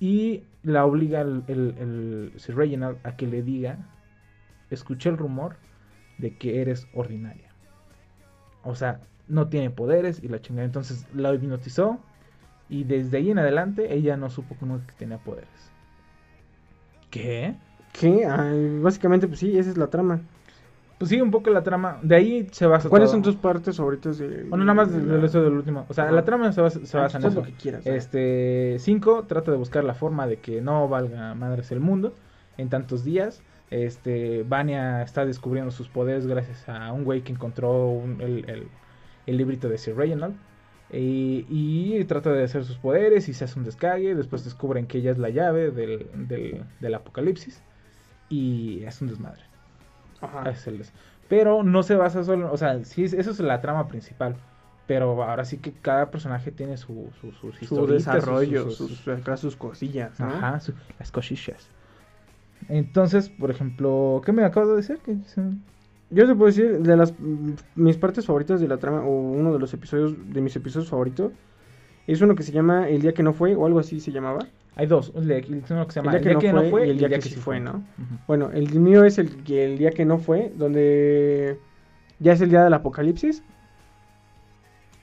[0.00, 3.78] y la obliga el, el, Sir Reginald a que le diga,
[4.70, 5.56] escuché el rumor
[6.18, 7.50] de que eres ordinaria.
[8.64, 10.66] O sea, no tiene poderes y la chingada.
[10.66, 11.98] Entonces la hipnotizó
[12.68, 15.70] y desde ahí en adelante ella no supo que tenía poderes.
[17.10, 17.54] ¿Qué?
[17.92, 18.26] ¿Qué?
[18.82, 20.20] Básicamente, pues sí, esa es la trama.
[20.98, 21.98] Pues sí, un poco la trama.
[22.02, 23.14] De ahí se basa ¿Cuáles todo.
[23.14, 24.42] son tus partes favoritas de.?
[24.44, 25.86] Bueno, nada más de del la- eso del último.
[25.88, 26.12] O sea, Ajá.
[26.12, 27.40] la trama se basa, se Ah, basa en eso.
[27.40, 27.86] lo que quieras.
[27.86, 32.14] Este 5 trata de buscar la forma de que no valga madres el mundo
[32.56, 33.42] en tantos días.
[33.70, 38.68] Este Vania está descubriendo sus poderes gracias a un güey que encontró un- el, el-
[39.26, 40.34] el librito de Sir Reginald.
[40.90, 44.14] Y, y trata de hacer sus poderes y se hace un descague.
[44.14, 47.62] Después descubren que ella es la llave del, del, del apocalipsis.
[48.30, 49.42] Y es un desmadre.
[50.20, 50.50] Ajá.
[50.50, 50.92] Es el des-
[51.28, 54.36] Pero no se basa solo, o sea, sí, es- eso es la trama principal.
[54.86, 59.40] Pero ahora sí que cada personaje tiene su, su, sus Su historitas, desarrollo, sus- sus-
[59.40, 60.18] sus, cosillas.
[60.18, 60.26] ¿no?
[60.26, 60.60] Ajá,
[60.98, 61.68] las cosillas.
[62.68, 64.98] Entonces, por ejemplo, ¿qué me acabo de decir?
[65.04, 65.16] Que
[66.10, 67.12] Yo te puedo decir, de las
[67.76, 71.32] mis partes favoritas de la trama, o uno de los episodios, de mis episodios favoritos,
[72.06, 74.40] es uno que se llama El día que no fue, o algo así se llamaba.
[74.78, 77.20] Hay dos, uno que se llama El día que no fue y el día que
[77.20, 77.82] sí fue, ¿no?
[78.28, 81.58] Bueno, el mío es el, que- el día que no fue, donde
[82.20, 83.42] ya es el día del apocalipsis.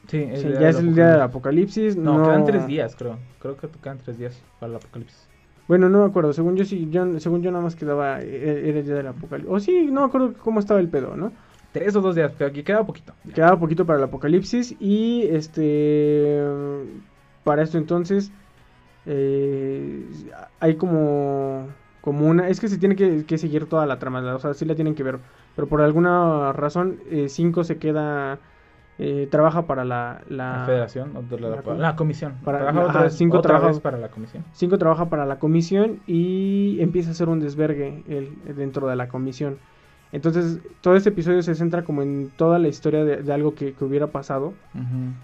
[0.08, 1.98] Sí, el Sí, ya es el día del apocalipsis.
[1.98, 3.18] No, No, quedan tres días, creo.
[3.40, 5.28] Creo que quedan tres días para el apocalipsis.
[5.68, 6.32] Bueno, no me acuerdo.
[6.32, 9.54] Según yo, sí, yo, según yo nada más quedaba, e- era el día del apocalipsis.
[9.54, 11.34] O sí, no me acuerdo cómo estaba el pedo, ¿no?
[11.74, 13.14] Tres o dos días, pero aquí queda poquito.
[13.34, 16.40] Quedaba poquito para el apocalipsis y este
[17.44, 18.32] para esto entonces
[19.06, 20.06] eh,
[20.60, 21.68] hay como
[22.02, 24.64] como una es que se tiene que, que seguir toda la trama, o sea, sí
[24.66, 25.20] la tienen que ver,
[25.56, 28.38] pero por alguna razón 5 se queda
[29.00, 32.36] eh, trabaja para la la, La federación, la, la la, com- la comisión.
[32.44, 34.44] para- Trabaja ajá, otra, vez, cinco otra trabaja- vez para la comisión.
[34.54, 38.04] 5 trabaja para la comisión y empieza a hacer un desvergue
[38.56, 39.58] dentro de la comisión.
[40.16, 43.74] Entonces, todo este episodio se centra como en toda la historia de, de algo que,
[43.74, 44.54] que hubiera pasado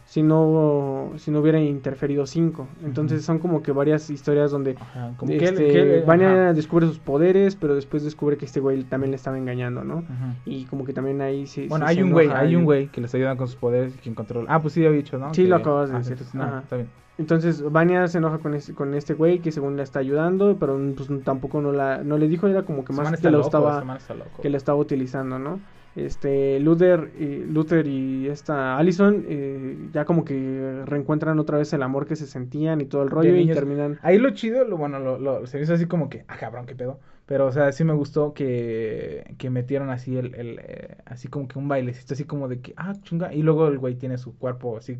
[0.05, 2.67] si no si no hubiera interferido 5.
[2.83, 6.53] Entonces, son como que varias historias donde Ajá, como este, que, que- Vanya ajá.
[6.53, 9.99] descubre sus poderes, pero después descubre que este güey también le estaba engañando, ¿no?
[9.99, 10.35] Ajá.
[10.45, 12.99] Y como que también ahí sí Bueno, hay se un güey, hay un güey que
[12.99, 14.43] le está ayudando con sus poderes y que encontró.
[14.49, 15.33] Ah, pues sí, había dicho, ¿no?
[15.33, 16.17] Sí, lo acabas de ah, decir.
[16.33, 16.89] no, está bien.
[17.21, 20.77] Entonces Vania se enoja con este, con este güey que según le está ayudando, pero
[20.95, 23.47] pues tampoco no la no le dijo, era como que Ese más que lo loco,
[23.47, 25.59] estaba ese que la estaba utilizando, ¿no?
[25.93, 31.83] Este Luther y Luther y esta Allison eh, ya como que reencuentran otra vez el
[31.83, 34.99] amor que se sentían y todo el rollo y terminan Ahí lo chido, lo bueno,
[34.99, 36.99] lo, lo- se hizo así como que, ah, cabrón, qué pedo.
[37.25, 41.47] Pero, o sea, sí me gustó que, que metieron así el, el eh, así como
[41.47, 43.33] que un bailecito, así como de que, ah, chinga.
[43.33, 44.97] Y luego el güey tiene su cuerpo así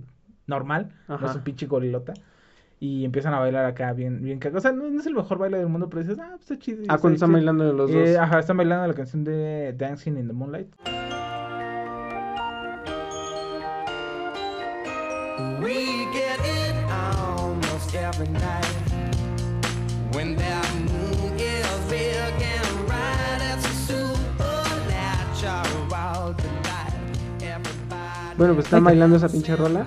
[0.47, 2.13] normal, no es un pinche gorilota.
[2.80, 4.58] Y empiezan a bailar acá bien, bien cagado.
[4.58, 6.58] O sea, no, no es el mejor baile del mundo, pero dices, ah, pues está
[6.58, 6.82] chido.
[6.89, 7.38] Ah, cuando están chido".
[7.38, 8.17] bailando los Eh, dos.
[8.19, 10.67] ajá, están bailando la canción de Dancing in the Moonlight.
[15.62, 18.65] We get it almost every night.
[20.13, 26.93] When that moon is big and bright, it's a supernatural delight.
[27.41, 28.36] Everybody.
[28.38, 29.86] Bueno, pues están bailando esa pinche rola.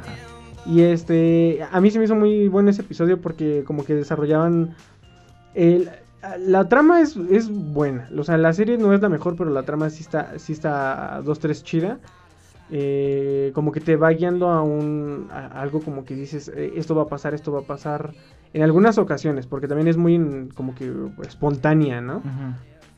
[0.67, 4.75] Y este, a mí se me hizo muy bueno ese episodio porque como que desarrollaban
[6.39, 8.09] la trama es, es buena.
[8.17, 11.21] O sea, la serie no es la mejor, pero la trama sí está, sí está
[11.23, 11.99] dos, tres chida.
[12.71, 17.03] Eh, como que te va guiando a un algo como que dices eh, esto va
[17.03, 18.15] a pasar, esto va a pasar
[18.55, 20.91] en algunas ocasiones, porque también es muy como que
[21.27, 22.19] espontánea, ¿no?
[22.19, 22.55] Ujú.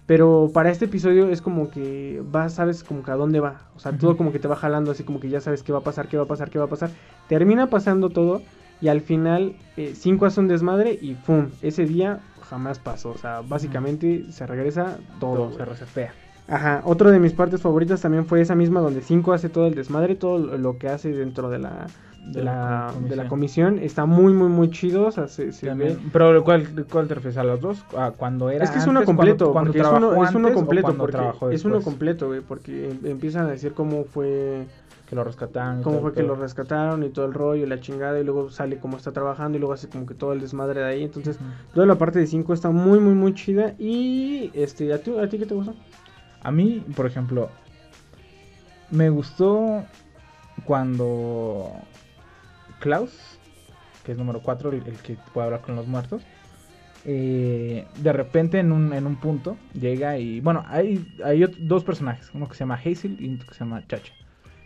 [0.06, 3.62] Pero para este episodio es como que vas, sabes como que a dónde va.
[3.74, 5.78] O sea, todo como que te va jalando, así como que ya sabes qué va
[5.78, 6.90] a pasar, qué va a pasar, qué va a pasar.
[7.28, 8.42] Termina pasando todo
[8.80, 11.48] y al final 5 hace un desmadre y ¡pum!
[11.60, 13.10] Ese día jamás pasó.
[13.10, 15.52] O sea, básicamente se regresa todo.
[15.52, 16.12] Se resetea.
[16.48, 19.74] Ajá, otro de mis partes favoritas también fue esa misma donde 5 hace todo el
[19.74, 21.88] desmadre, todo lo que hace dentro de la,
[22.26, 22.52] de De la
[22.86, 23.68] la, com- de la comisión.
[23.70, 23.84] comisión.
[23.86, 25.06] Está muy, muy, muy chido.
[25.06, 25.96] O sea, se, se ve.
[26.12, 27.84] Pero ¿cuál, ¿cuál te refieres a los dos?
[27.96, 30.34] ¿A cuando era Es que es uno completo, cuando, porque es cuando uno, trabajó es
[30.34, 34.66] uno completo, cuando porque es uno completo, güey, porque em- empiezan a decir cómo fue,
[35.08, 35.82] Que lo rescataron.
[35.84, 38.50] cómo todo fue que lo rescataron y todo el rollo y la chingada y luego
[38.50, 41.38] sale cómo está trabajando y luego hace como que todo el desmadre de ahí, entonces
[41.74, 45.28] toda la parte de 5 está muy muy muy chida y este a ti a
[45.28, 45.74] ti qué te gustó?
[46.42, 47.50] A mí, por ejemplo,
[48.90, 49.84] me gustó
[50.64, 51.70] cuando
[52.80, 53.38] Klaus,
[54.04, 56.22] que es número 4, el, el que puede hablar con los muertos,
[57.08, 60.40] eh, de repente en un, en un punto llega y...
[60.40, 63.86] Bueno, hay, hay dos personajes, uno que se llama Hazel y otro que se llama
[63.86, 64.12] Chacha,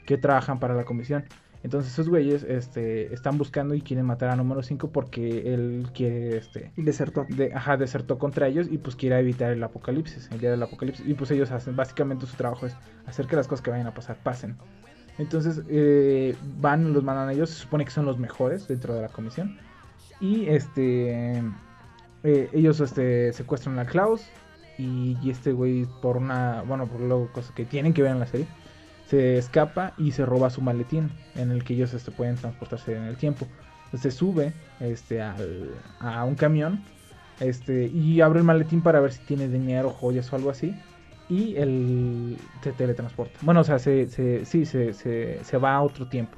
[0.07, 1.25] que trabajan para la comisión.
[1.63, 6.39] Entonces esos güeyes este, están buscando y quieren matar a número 5 porque él quiere...
[6.39, 7.27] Este, Desertó.
[7.29, 11.07] de, ajá, desertó contra ellos y pues quiere evitar el apocalipsis, el día del apocalipsis.
[11.07, 13.93] Y pues ellos hacen, básicamente su trabajo es hacer que las cosas que vayan a
[13.93, 14.57] pasar pasen.
[15.21, 19.03] Entonces eh, van, los mandan a ellos, se supone que son los mejores dentro de
[19.03, 19.59] la comisión.
[20.19, 21.43] Y este
[22.25, 24.23] eh, ellos este, secuestran a Klaus
[24.79, 28.21] y, y este güey por una, bueno, por luego cosas que tienen que ver en
[28.21, 28.47] la serie,
[29.07, 33.03] se escapa y se roba su maletín en el que ellos este, pueden transportarse en
[33.05, 33.47] el tiempo.
[33.95, 36.81] Se sube este, al- a un camión
[37.41, 40.75] este, y abre el maletín para ver si tiene dinero, joyas o algo así.
[41.31, 43.39] Y él se teletransporta.
[43.43, 46.37] Bueno, o sea, se, se, sí, se, se, se va a otro tiempo.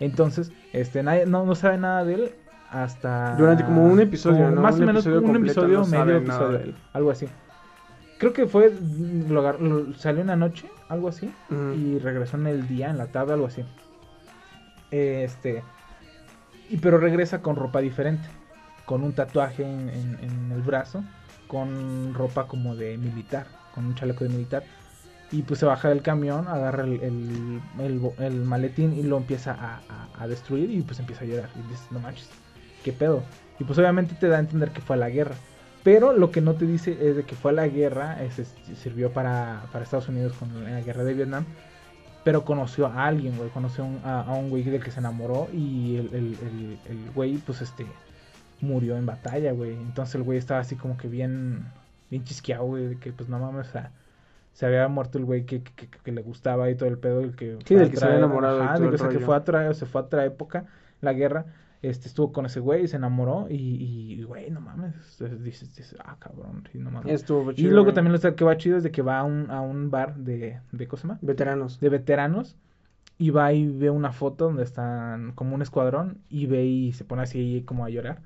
[0.00, 2.30] Entonces, este, nadie, no, no sabe nada de él
[2.70, 3.36] hasta...
[3.36, 4.60] Durante como un episodio, como ¿no?
[4.62, 6.74] Más o menos episodio un episodio, no medio episodio, de él.
[6.94, 7.28] algo así.
[8.18, 8.72] Creo que fue,
[9.28, 11.30] lo lo- salió en la noche, algo así
[11.76, 13.62] y regresó en el día, en la tarde, algo así.
[14.90, 15.62] Este.
[16.70, 18.26] Y pero regresa con ropa diferente.
[18.86, 21.04] Con un tatuaje en, en- en el brazo.
[21.46, 23.46] Con ropa como de militar.
[23.76, 24.64] Con un chaleco de militar.
[25.30, 29.80] Y pues se baja del camión, agarra el, el- maletín y lo empieza a,
[30.20, 30.70] a- destruir.
[30.70, 31.50] Y pues empieza a llorar.
[31.56, 32.28] Y dices, no manches,
[32.82, 33.22] ¿qué pedo?
[33.60, 35.34] Y pues obviamente te da a entender que fue a la guerra.
[35.84, 39.12] Pero lo que no te dice es de que fue a la guerra, es- sirvió
[39.12, 41.44] para, para Estados Unidos con la guerra de Vietnam.
[42.24, 43.50] Pero conoció a alguien, güey.
[43.50, 45.48] Conoció a un, a, un güey del que se enamoró.
[45.52, 47.86] Y el güey, pues este,
[48.60, 49.72] murió en batalla, güey.
[49.74, 51.66] Entonces el güey estaba así como que bien,
[52.10, 52.86] bien chisqueado, güey.
[52.88, 53.92] De que pues no mames, o sea,
[54.52, 57.20] se había muerto el güey que, que, que- que le gustaba y todo el pedo.
[57.20, 59.18] El que Sí, del que se había enamorado y Ajá, de que, o sea, que
[59.20, 60.66] fue a otra, se fue a otra época,
[61.00, 61.46] la guerra.
[61.82, 63.46] Este, estuvo con ese güey y se enamoró.
[63.50, 63.54] Y,
[64.18, 64.94] y, güey, no mames.
[65.44, 67.12] Dices, dices, ah, cabrón, sí, no mames.
[67.12, 67.94] Estuvo Y chido, luego güey.
[67.94, 70.60] también lo que va chido es de que va a un, a un bar de,
[70.72, 71.18] de ¿cómo se llama?
[71.22, 71.78] veteranos.
[71.80, 72.56] De veteranos.
[73.18, 76.18] Y va y ve una foto donde están como un escuadrón.
[76.28, 78.22] Y ve y se pone así como a llorar.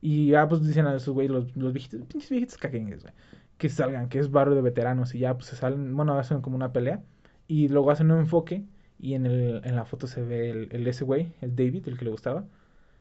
[0.00, 3.14] Y ya pues dicen a esos güeyes, los, los viejitos, pinches viejitos caquengues, güey.
[3.56, 5.14] Que salgan, que es barrio de veteranos.
[5.14, 7.02] Y ya pues se salen, bueno, hacen como una pelea.
[7.48, 8.64] Y luego hacen un enfoque.
[9.00, 11.98] Y en, el, en la foto se ve el, el ese güey, el David, el
[11.98, 12.44] que le gustaba.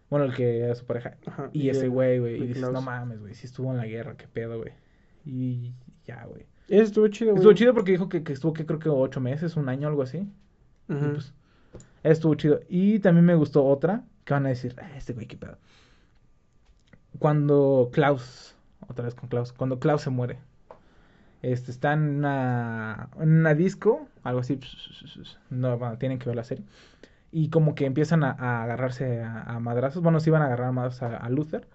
[0.09, 1.17] Bueno, el que era su pareja.
[1.25, 2.35] Ajá, Y ese güey, güey.
[2.37, 2.73] Y dices, Klaus.
[2.73, 3.33] no mames, güey.
[3.35, 4.71] Si estuvo en la guerra, qué pedo, güey.
[5.25, 5.73] Y
[6.05, 6.45] ya, güey.
[6.69, 7.39] Eso estuvo chido, güey.
[7.41, 10.01] Estuvo chido porque dijo que, que estuvo, que creo que ocho meses, un año, algo
[10.03, 10.19] así.
[10.89, 11.33] Y pues,
[12.03, 12.61] estuvo chido.
[12.69, 15.57] Y también me gustó otra, que van a decir, "Ah, este güey, qué pedo.
[17.19, 18.55] Cuando Klaus,
[18.87, 20.39] otra vez con Klaus, cuando Klaus se muere.
[21.41, 24.59] Este, está en una, en una disco, algo así.
[25.49, 26.65] No, bueno, tienen que ver la serie.
[27.31, 30.01] Y como que empiezan a, a agarrarse a, a madrazos.
[30.03, 31.67] Bueno, se iban a agarrar a, a Luther.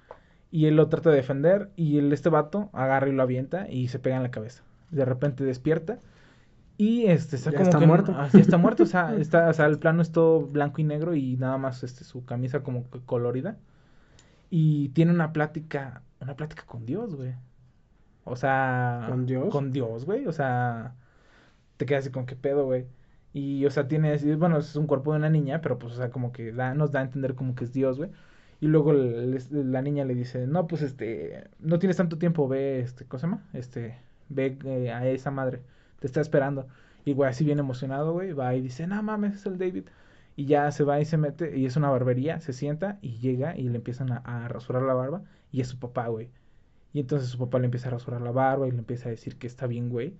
[0.50, 1.72] Y él lo trata de defender.
[1.76, 4.64] Y el, este vato agarra y lo avienta y se pega en la cabeza.
[4.90, 6.00] De repente despierta.
[6.78, 8.14] Y este está Ya como está que muerto.
[8.16, 8.84] ah, ya está muerto.
[8.84, 11.14] O sea, está, o sea, el plano es todo blanco y negro.
[11.14, 13.58] Y nada más este, su camisa como colorida.
[14.54, 16.02] Y tiene una plática.
[16.20, 17.34] Una plática con Dios, güey.
[18.24, 19.06] O sea.
[19.08, 19.48] ¿Con Dios?
[19.48, 20.26] Con Dios, güey.
[20.26, 20.94] O sea.
[21.78, 22.86] Te quedas así como que pedo, güey.
[23.32, 26.10] Y, o sea, tiene, bueno, es un cuerpo de una niña, pero pues, o sea,
[26.10, 28.10] como que da, nos da a entender como que es Dios, güey.
[28.60, 33.06] Y luego la niña le dice, no, pues, este, no tienes tanto tiempo, ve, este,
[33.06, 33.48] ¿cómo se llama?
[33.54, 35.62] Este, ve eh, a esa madre,
[36.00, 36.68] te está esperando.
[37.06, 39.84] Y, güey, así bien emocionado, güey, va y dice, no mames, es el David.
[40.36, 43.56] Y ya se va y se mete, y es una barbería, se sienta y llega
[43.56, 46.30] y le empiezan a, a rasurar la barba, y es su papá, güey.
[46.92, 49.36] Y entonces su papá le empieza a rasurar la barba y le empieza a decir
[49.38, 50.14] que está bien, güey.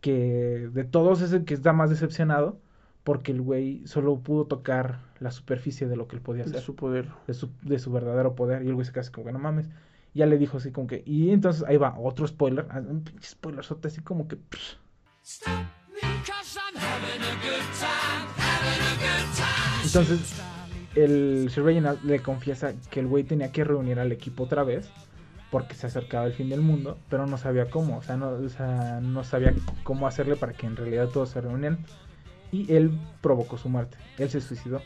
[0.00, 2.60] Que de todos es el que está más decepcionado
[3.04, 6.62] porque el güey solo pudo tocar la superficie de lo que él podía De hacer,
[6.62, 7.08] su poder.
[7.26, 8.64] de su, de su verdadero poder.
[8.64, 9.68] Y el güey se así como que no mames.
[10.14, 11.02] Ya le dijo así como que.
[11.06, 12.66] Y entonces ahí va, otro spoiler.
[12.70, 14.36] ah, Un pinche spoiler así como que.
[14.36, 14.76] pff.
[19.86, 20.20] Entonces,
[20.94, 24.88] el Sir Reginald le confiesa que el güey tenía que reunir al equipo otra vez
[25.50, 28.48] porque se acercaba el fin del mundo, pero no sabía cómo, o sea, no, o
[28.48, 31.78] sea, no sabía cómo hacerle para que en realidad todos se reunieran.
[32.52, 34.82] Y él provocó su muerte, él se suicidó.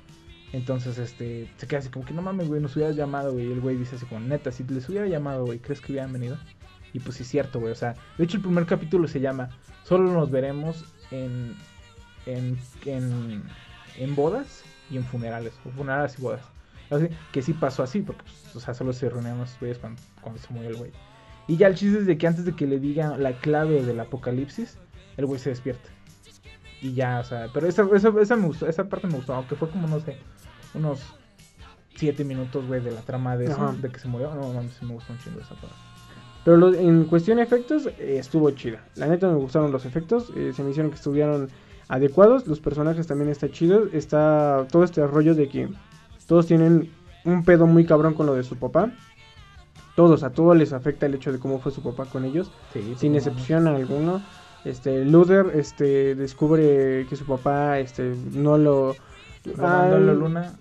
[0.52, 3.46] Entonces, este, se queda así como que no mames, güey, nos hubieras llamado, güey.
[3.46, 6.12] Y el güey dice así como, neta, si les hubiera llamado, güey, ¿crees que hubieran
[6.12, 6.36] venido?
[6.92, 9.50] Y pues sí es cierto, güey, o sea, de hecho el primer capítulo se llama
[9.84, 11.54] Solo nos veremos en,
[12.26, 13.44] en, en,
[13.96, 16.42] en bodas y en funerales, o funerales y bodas.
[16.90, 20.00] Así, que sí pasó así, porque, pues, o sea, solo se reunieron los güeyes cuando,
[20.20, 20.90] cuando se murió el güey.
[21.46, 24.00] Y ya el chiste es de que antes de que le digan la clave del
[24.00, 24.76] apocalipsis,
[25.16, 25.88] el güey se despierta.
[26.82, 29.54] Y ya, o sea, pero esa, esa, esa me gustó, esa parte me gustó, aunque
[29.54, 30.16] fue como, no sé,
[30.74, 31.00] unos
[31.96, 34.34] 7 minutos, güey, de la trama de eso, de que se murió.
[34.34, 35.76] No, sí me gustó un chingo esa parte.
[36.44, 38.82] Pero lo- en cuestión de efectos, eh, estuvo chida.
[38.94, 40.32] La neta me gustaron los efectos.
[40.34, 41.50] eh, se me hicieron que estuvieron
[41.90, 42.46] adecuados.
[42.46, 43.86] Los personajes también está chido.
[43.92, 45.68] Está todo este rollo de que
[46.26, 46.90] todos tienen
[47.24, 48.90] un pedo muy cabrón con lo de su papá.
[49.96, 52.50] Todos, a todos les afecta el hecho de cómo fue su papá con ellos.
[52.72, 54.22] Sí, sin excepción a alguno.
[54.64, 58.94] Este, Luther este, descubre que su papá este, no lo...
[59.44, 59.58] mames.
[59.58, 60.52] Lo mandó a la Ah, luna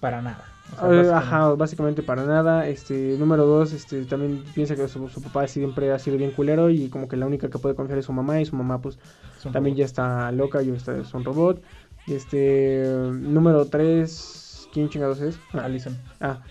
[0.00, 0.44] para nada.
[0.70, 1.46] O sea, eh, básicamente.
[1.46, 2.68] Ajá, básicamente para nada.
[2.68, 6.70] Este, número dos, este, también piensa que su, su papá siempre ha sido bien culero
[6.70, 8.98] y como que la única que puede confiar es su mamá y su mamá pues
[9.50, 9.76] también robot.
[9.76, 11.62] ya está loca y está, es un robot.
[12.06, 15.42] Este, número tres, ¿quién chingados es?
[15.52, 16.02] Ah, Allison.
[16.20, 16.42] Ah,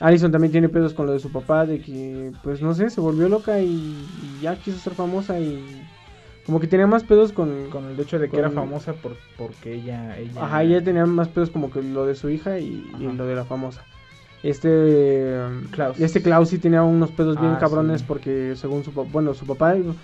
[0.00, 3.00] Alison también tiene pedos con lo de su papá, de que, pues no sé, se
[3.00, 5.91] volvió loca y, y ya quiso ser famosa y
[6.46, 7.70] como que tenía más pedos con...
[7.70, 10.44] Con el hecho de que era famosa por, porque ella, ella...
[10.44, 13.44] Ajá, ella tenía más pedos como que lo de su hija y, lo de la
[13.44, 13.84] famosa.
[14.42, 15.36] Este
[15.70, 16.00] Klaus.
[16.00, 18.06] este Klaus sí tenía unos pedos bien Ah, cabrones sí.
[18.08, 19.94] porque según su papá, bueno, su papá en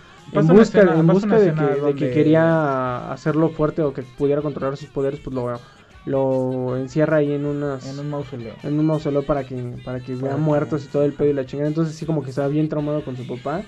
[0.47, 4.91] busca, escena- en busca de que, de quería hacerlo fuerte o que pudiera controlar sus
[4.91, 5.59] poderes, pues lo,
[6.07, 8.55] lo encierra ahí en unas En un mausoleo.
[8.63, 11.45] en un mausoleo para que para que vean muertos y todo el pedo y la
[11.45, 11.69] chingada.
[11.69, 13.63] Entonces sí como que estaba bien traumado con su papá.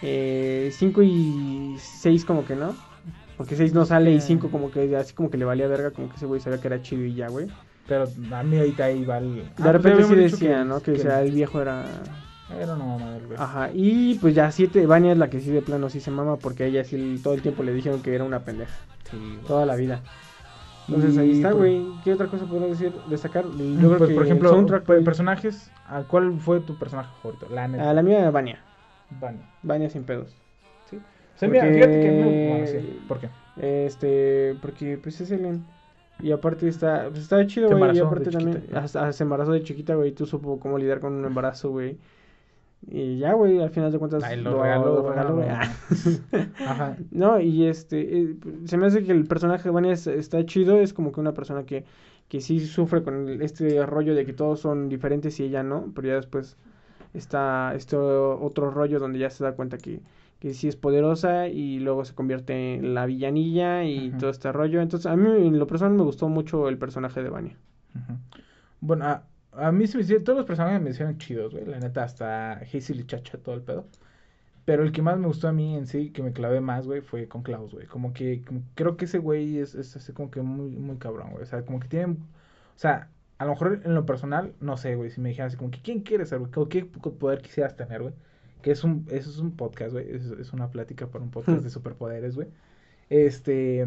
[0.00, 2.74] 5 y 6 como que no.
[3.36, 4.20] Porque 6 no sale y Eh.
[4.20, 6.66] 5 como que así como que le valía verga, como que ese güey sabía que
[6.68, 7.46] era chido y ya, güey.
[7.86, 9.34] Pero a mí ahorita ahí va el...
[9.36, 10.80] De Ah, pues repente ya sí decía, ¿no?
[10.80, 11.84] Que, o sea, el viejo era...
[12.60, 13.38] Era una mamá del güey.
[13.40, 16.36] Ajá, y pues ya 7, Vania es la que sí de plano sí se mama
[16.36, 18.74] porque a ella sí todo el tiempo le dijeron que era una pendeja,
[19.10, 19.38] Sí, güey.
[19.46, 20.02] toda la vida.
[20.88, 21.86] Entonces ahí está, pues, güey.
[22.04, 22.92] ¿Qué otra cosa podemos decir?
[23.08, 23.44] Destacar.
[23.44, 27.46] Yo Pues, creo que por ejemplo, soundtrack, personajes, ¿a ¿cuál fue tu personaje favorito?
[27.54, 27.88] La neta.
[27.88, 28.58] A la mía, Vania.
[29.20, 29.38] Bunny.
[29.62, 30.34] Vania sin pedos.
[30.88, 30.96] Sí.
[30.96, 32.50] O sea, mira, Porque- fíjate que no...
[32.50, 33.00] Bueno, sí.
[33.08, 33.28] ¿Por qué?
[33.86, 35.64] Este, porque pues es Ellen.
[36.22, 37.96] Y aparte está, pues está chido, güey.
[37.96, 40.12] Y aparte también, hasta se embarazó de chiquita, güey.
[40.12, 41.96] Tú supo cómo lidiar con un embarazo, güey.
[42.86, 45.48] Y ya, güey, al final de cuentas Ay, lo regaló, lo regaló, güey.
[46.66, 46.96] Ajá.
[47.10, 50.80] No, y este, eh, se me hace que el personaje de Vania es- está chido,
[50.80, 51.84] es como que una persona que,
[52.28, 55.92] que sí sufre con el- este rollo de que todos son diferentes y ella no,
[55.94, 56.56] pero ya después
[57.14, 60.00] está este otro rollo donde ya se da cuenta que,
[60.38, 64.80] que sí es poderosa y luego se convierte en la villanilla y todo este rollo.
[64.80, 67.56] Entonces, a mí en lo personal me gustó mucho el personaje de Vania.
[68.80, 71.64] Bueno, a, a mí se me hicieron, todos los personajes me hicieron chidos, güey.
[71.66, 73.86] La neta, hasta Hazel y Chacha, todo el pedo.
[74.64, 77.00] Pero el que más me gustó a mí en sí, que me clavé más, güey,
[77.02, 77.86] fue con Klaus, güey.
[77.86, 81.30] Como que como- creo que ese güey es, es así como que muy, muy cabrón,
[81.32, 81.42] güey.
[81.44, 82.14] O sea, como que tiene.
[82.14, 82.18] O
[82.76, 85.10] sea, a lo mejor en lo personal, no sé, güey.
[85.10, 86.50] Si me dijeran así como que, ¿quién quieres ser, güey?
[86.68, 88.14] ¿Qué qué poder quisieras tener, güey?
[88.62, 90.10] Que es un, eso es un podcast, güey.
[90.10, 92.48] Es, es una plática para un podcast de superpoderes, güey.
[93.08, 93.86] Este.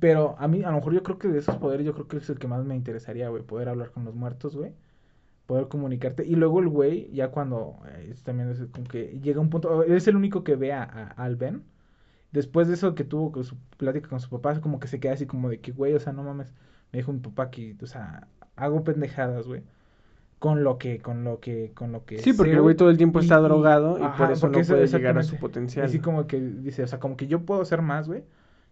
[0.00, 2.16] Pero a mí, a lo mejor yo creo que de esos poderes, yo creo que
[2.18, 3.42] es el que más me interesaría, güey.
[3.42, 4.72] Poder hablar con los muertos, güey.
[5.46, 6.24] Poder comunicarte.
[6.26, 9.82] Y luego el güey, ya cuando eh, es también es como que llega un punto.
[9.84, 11.64] Es el único que ve a, a- al Ben.
[12.32, 15.12] Después de eso que tuvo con su plática con su papá, como que se queda
[15.14, 16.48] así como de que, güey, o sea, no mames.
[16.92, 19.62] Me dijo mi papá que, o sea, hago pendejadas, güey.
[20.38, 22.18] Con lo que, con lo que, con lo que.
[22.18, 24.58] Sí, porque el güey todo el tiempo Y- está drogado y ajá, por eso no
[24.58, 25.84] eso- puede llegar a su potencial.
[25.84, 28.24] Y así como que dice, o sea, como que yo puedo hacer más, güey.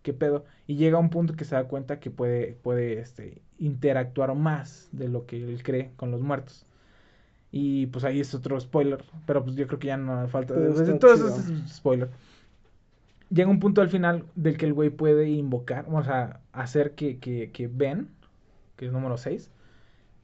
[0.03, 0.45] ¿Qué pedo?
[0.67, 4.89] Y llega a un punto que se da cuenta que puede, puede este, interactuar más
[4.93, 6.65] de lo que él cree con los muertos.
[7.53, 9.05] Y pues ahí es otro spoiler.
[9.27, 10.55] Pero pues yo creo que ya no falta.
[10.55, 12.09] Pues, todo eso es spoiler.
[13.29, 17.19] Llega un punto al final del que el güey puede invocar, o sea, hacer que,
[17.19, 18.09] que, que Ben,
[18.77, 19.51] que es número 6,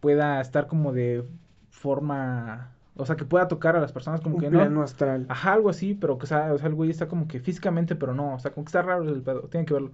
[0.01, 1.25] pueda estar como de
[1.71, 2.73] forma.
[2.99, 4.83] O sea, que pueda tocar a las personas como un que plano no.
[4.83, 5.27] astral.
[5.29, 7.95] Ajá, algo así, pero que o sea, o sea, el güey está como que físicamente,
[7.95, 9.93] pero no, o sea, como que está raro el pedo, tienen que verlo.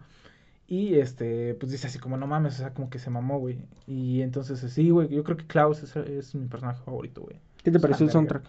[0.68, 3.58] Y este, pues dice así como, no mames, o sea, como que se mamó, güey.
[3.86, 7.36] Y entonces, sí, güey, yo creo que Klaus es, es mi personaje favorito, güey.
[7.64, 8.44] ¿Qué te pareció el soundtrack?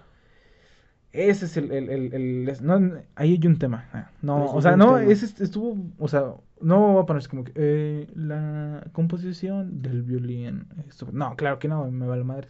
[1.12, 1.72] Ese es el...
[1.72, 2.76] el, el- no,
[3.16, 3.88] ahí hay un tema.
[3.94, 5.78] ah, No, Ese o sea, no, ese est- estuvo...
[6.00, 6.34] O sea,
[6.64, 7.52] no va a ponerse como que...
[7.56, 10.66] eh, la composición del violín...
[10.88, 12.48] estuvo- no, claro que no, me vale madre.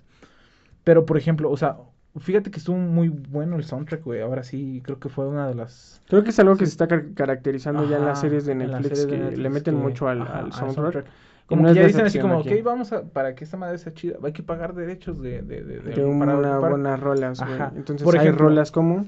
[0.84, 1.78] Pero, por ejemplo, o sea,
[2.20, 4.22] fíjate que estuvo muy bueno el soundtrack, güey.
[4.22, 6.02] Ahora sí, creo que fue una de las...
[6.08, 6.72] Creo que es algo que Sí.
[6.72, 9.40] se está car- caracterizando ya en las Ajá, series de Netflix, series de que Netflix
[9.40, 11.06] le meten que- mucho al, ajá, al al soundtrack.
[11.46, 12.54] Como no que ya dicen así como, aquí.
[12.54, 15.42] ok, vamos a, para que esta madre sea chida, hay que pagar derechos de...
[15.42, 16.08] De, de, de- De para-
[16.38, 17.54] una para- buenas rolas, güey.
[17.54, 17.74] Ajá.
[17.76, 19.06] Entonces Por hay ejemplo, rolas como...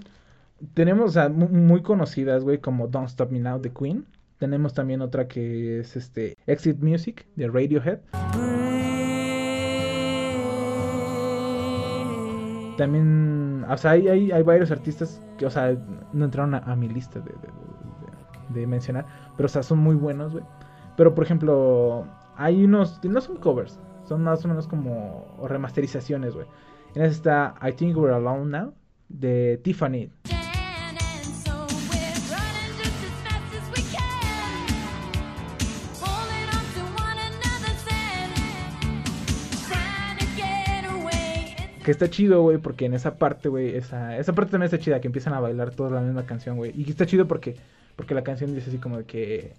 [0.74, 4.06] Tenemos, o sea, mu- muy conocidas, güey, como Don't Stop Me Now de Queen.
[4.38, 8.00] Tenemos también otra que es este Exit Music de Radiohead.
[12.78, 15.78] También, o sea, hay, hay, hay varios artistas que, o sea,
[16.12, 17.32] no entraron a, mi lista de,
[18.50, 19.06] de- mencionar,
[19.38, 20.44] pero, o sea, son muy buenos, güey.
[20.98, 22.06] Pero, por ejemplo,
[22.36, 26.48] hay unos, no son covers, son más o menos como remasterizaciones, güey.
[26.96, 28.74] En esa está I Think We're Alone Now
[29.10, 30.10] de Tiffany.
[41.86, 45.00] Que está chido, güey, porque en esa parte, güey, esa, esa parte también está chida,
[45.00, 46.72] que empiezan a bailar toda la misma canción, güey.
[46.76, 47.58] Y está chido porque,
[47.96, 49.54] porque la canción dice así como de que,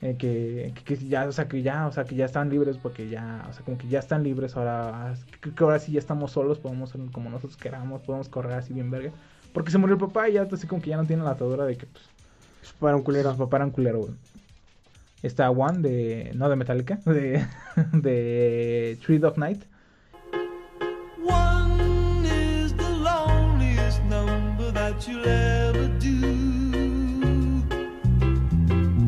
[0.00, 2.78] eh, que, que, que ya, o sea, que ya, o sea, que ya están libres
[2.78, 5.98] porque ya, o sea, como que ya están libres ahora, que, que ahora sí ya
[5.98, 9.12] estamos solos, podemos ser como nosotros queramos, podemos correr así bien verga.
[9.52, 11.66] Porque se murió el papá y ya así como que ya no tienen la atadura
[11.66, 12.04] de que, pues,
[12.80, 13.32] Para un culero.
[13.32, 14.12] su papá era un culero, güey.
[15.22, 17.44] Está One de, no de Metallica, de,
[17.92, 19.62] de Tree Dog Night.
[25.08, 26.20] You'll ever do.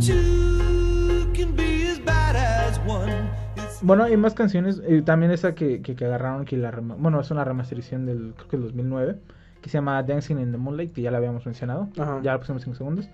[0.00, 3.10] Two can be as bad as one.
[3.56, 4.80] It's Bueno, hay más canciones.
[4.86, 8.48] eh, también esa que, que, que agarraron, que la bueno, es una remasterización del, creo
[8.48, 9.18] que del 2009,
[9.62, 11.88] que se llama Dancing in the Moonlight, que ya la habíamos mencionado.
[11.98, 12.20] Ajá.
[12.22, 13.08] Ya la pusimos 5 segundos.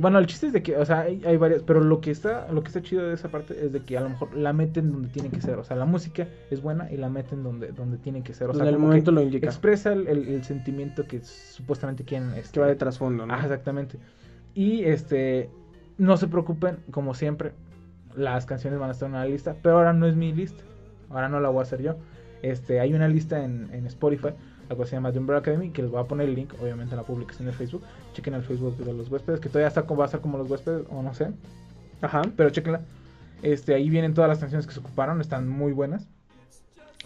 [0.00, 2.50] Bueno, el chiste es de que, o sea, hay, hay varias, pero lo que está,
[2.50, 4.90] lo que está chido de esa parte es de que a lo mejor la meten
[4.90, 5.58] donde tiene que ser.
[5.58, 8.50] O sea, la música es buena y la meten donde, donde tiene que ser.
[8.50, 9.46] O sea, Donde el momento que lo indica.
[9.46, 12.32] expresa el, el- el sentimiento que supuestamente quieren.
[12.32, 13.32] Que este, va de trasfondo, ¿no?
[13.34, 13.98] Ajá, exactamente.
[14.54, 15.50] Y este,
[15.98, 17.52] no se preocupen, como siempre,
[18.16, 20.64] las canciones van a estar en una lista, pero ahora no es mi lista.
[21.10, 21.96] Ahora no la voy a hacer yo.
[22.42, 24.30] Este, hay una lista en, en Spotify,
[24.68, 26.94] la cual se llama The Umbrella Academy, que les voy a poner el link, obviamente,
[26.94, 27.82] en la publicación de Facebook.
[28.14, 30.84] Chequen el Facebook de los huéspedes, que todavía está, va a estar como los huéspedes,
[30.90, 31.30] o no sé,
[32.02, 32.22] Ajá.
[32.36, 32.80] pero chequenla.
[33.42, 36.08] Este, ahí vienen todas las canciones que se ocuparon, están muy buenas.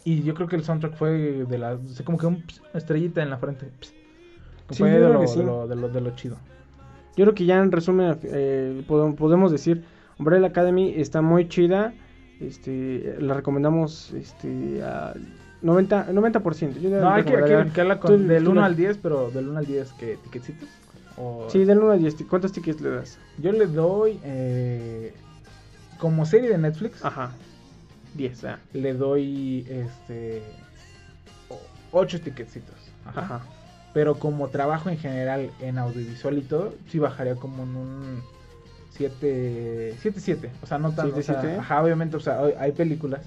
[0.05, 1.11] Y yo creo que el soundtrack fue
[1.45, 3.67] de la, sea, como que un ps, estrellita en la frente.
[3.83, 3.93] Sí,
[4.79, 5.41] fue de lo, que sí.
[5.41, 6.37] de, lo, de, lo, de lo chido.
[7.17, 9.85] Yo creo que ya en resumen eh, podem- podemos decir,
[10.19, 11.93] Umbrella Academy está muy chida.
[12.41, 15.13] Este, la recomendamos este a
[15.63, 16.81] 90 90%.
[16.81, 19.49] Yo No, hay que, calificarla con, tú- del tú 1 la- al 10, pero del
[19.49, 20.19] 1 al 10, ¿qué?
[20.25, 20.69] ¿Ticketcitos?
[21.17, 22.17] O- Sí, del 1 al 10.
[22.29, 23.19] ¿Cuántos tickets le das?
[23.39, 25.13] Yo le doy, eh,
[25.99, 27.33] como serie de Netflix, Ajá.
[28.15, 28.59] 10, ah.
[28.73, 30.43] le doy, este,
[31.93, 32.75] 8 ticketcitos.
[33.05, 33.21] Ajá.
[33.21, 33.41] Ajá.
[33.93, 38.23] Pero como trabajo en general en audiovisual y todo, sí bajaría como en un
[38.93, 40.51] 7, 7, 7.
[40.63, 41.57] O sea, no tan, o sea, 7, 7.
[41.59, 43.21] ajá, obviamente, o sea, hay películas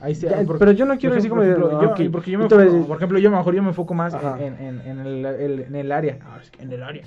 [0.00, 2.30] ahí sí- Ya, por- pero yo no quiero decir como ejemplo, de- yo- ok, porque
[2.30, 5.24] yo me enfoco- por ejemplo, yo mejor yo me enfoco más en, en, en el,
[5.26, 6.18] el- en el área,
[6.58, 7.02] en el área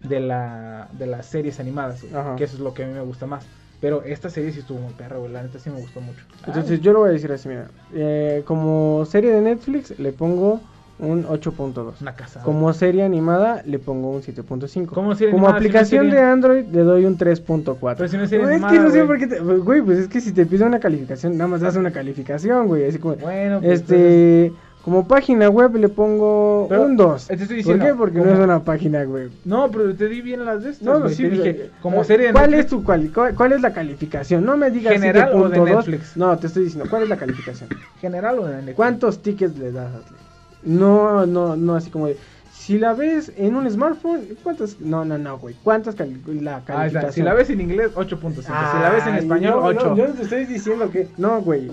[0.00, 2.36] de la de las series animadas, Ajá.
[2.36, 3.46] que eso es lo que a mí me gusta más.
[3.80, 6.24] Pero esta serie sí estuvo muy perra, güey, la neta sí me gustó mucho.
[6.46, 7.68] Entonces yo lo voy a decir así, mira.
[7.94, 10.60] Eh, como serie de Netflix le pongo
[10.98, 12.00] un 8.2.
[12.00, 12.42] una casa.
[12.42, 14.86] Como serie animada le pongo un 7.5.
[14.86, 17.94] Como Como animada, aplicación de Android le doy un 3.4.
[17.96, 19.82] Pero si no es serie Güey, es animada, que no sé por qué te- Güey,
[19.82, 22.86] pues es que si te pide una calificación, nada más das una calificación, güey.
[22.86, 23.16] Así como...
[23.16, 24.52] Bueno, pues, este...
[24.86, 27.26] Como página web le pongo Pero, un 2.
[27.26, 27.92] te estoy ¿Por qué?
[27.92, 29.32] Porque no es una página web.
[29.44, 30.86] No, pero te di bien las de estas.
[30.86, 33.52] No, sí, te dije, eh, como eh, serie ¿Cuál Netflix, es tu cual, cuál, cuál
[33.54, 34.44] es la calificación?
[34.44, 35.74] No me digas ¿General o de 7.2.
[35.74, 36.16] Netflix?
[36.16, 37.68] No, te estoy diciendo, ¿cuál es la calificación?
[38.00, 38.76] general o de Netflix?
[38.76, 40.16] ¿Cuántos tickets le das, Atle?
[40.66, 42.16] No, no, no, así como de.
[42.52, 44.80] Si la ves en un smartphone, ¿cuántas?
[44.80, 45.54] No, no, no, güey.
[45.62, 46.86] ¿Cuántas la Ah, calificación?
[46.96, 48.42] está, si la ves en inglés, 8.5.
[48.42, 49.88] si la ves en español, no, 8.
[49.90, 51.08] No, yo no te estoy diciendo que.
[51.16, 51.70] No, güey.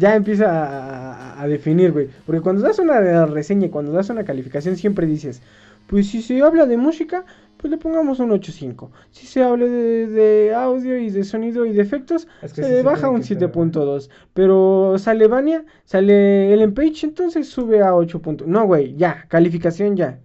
[0.00, 2.08] Ya empieza a, a- a definir, güey.
[2.26, 5.42] Porque cuando das una reseña y cuando das una calificación, siempre dices:
[5.86, 7.24] Pues si se habla de música,
[7.66, 8.90] pues le pongamos un 8.5.
[9.10, 12.68] Si se habla de, de audio y de sonido y de efectos, Es que se
[12.68, 14.08] sí se baja un que ser, 7.2.
[14.32, 18.22] Pero sale Vania, sale Ellen Page, entonces sube a 8.
[18.46, 19.24] No, güey, ya.
[19.28, 20.20] Calificación ya.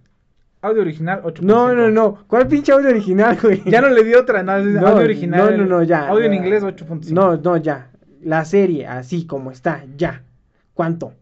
[0.60, 1.40] Audio original, 8.5.
[1.42, 2.24] No, no, no.
[2.28, 3.62] ¿Cuál pinche audio original, güey?
[3.66, 5.56] Ya no le di otra, no, No, audio original.
[5.56, 6.06] No, no, no, ya.
[6.06, 7.10] Audio en inglés, 8.5.
[7.10, 7.90] No, no, ya.
[8.22, 10.22] La serie, así como está, ya.
[10.74, 11.14] ¿Cuánto?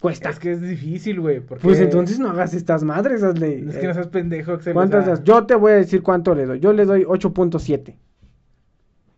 [0.00, 0.30] Cuesta.
[0.30, 1.40] Es que es difícil, güey.
[1.40, 3.64] porque- Pues entonces no hagas estas madres, hazle.
[3.68, 4.72] Es que no seas pendejo, Axel.
[4.72, 5.24] o ¿Cuántas sea, das?
[5.24, 6.60] Yo te voy a decir cuánto le doy.
[6.60, 7.96] Yo le doy 8.7.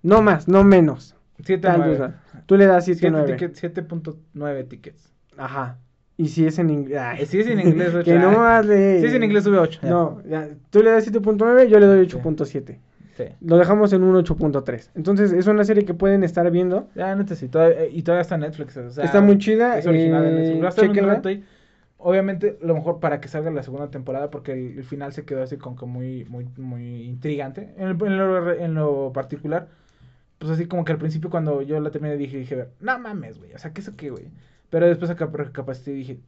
[0.03, 1.15] No más, no menos.
[1.45, 1.93] siete, Tal nueve.
[1.99, 2.15] vez, ¿no?
[2.47, 3.33] Tú le das 7, Siete 9.
[3.33, 5.13] tickets, 7.9 tickets.
[5.37, 5.79] Ajá.
[6.17, 7.01] Y si es en inglés.
[7.21, 8.05] Eh, si es en inglés, ocho.
[8.05, 9.01] que no hazle.
[9.01, 9.81] Si es en inglés, sube 8.
[9.85, 12.79] No, ya, tú le das 7.9, yo le doy 8.7.
[13.19, 13.25] Sí.
[13.41, 14.91] Lo dejamos en un 8.3.
[14.95, 16.89] Entonces, es una serie que pueden estar viendo.
[16.95, 17.49] Ya, neta, sí.
[17.49, 18.77] todavía- eh, y todavía está en Netflix.
[18.77, 20.79] o sea, Está muy chida, Es original de eh, Netflix.
[20.79, 21.15] Un chéquenla.
[21.15, 21.45] rato ahí.
[21.99, 25.43] Obviamente, lo mejor para que salga la segunda temporada, porque el, el final se quedó
[25.43, 27.75] así como que muy, muy, muy intrigante.
[27.77, 29.67] En, el- en lo, en lo particular,
[30.39, 33.53] pues así como que al principio cuando yo la terminé dije, dije, no mames, güey,
[33.53, 34.27] o sea, ¿qué eso qué, güey?
[34.71, 36.21] Pero después acá recapacité y dije,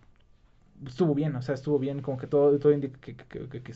[0.85, 3.63] estuvo bien, o sea, estuvo bien, como que todo, todo indica que, que, que- que-
[3.63, 3.73] que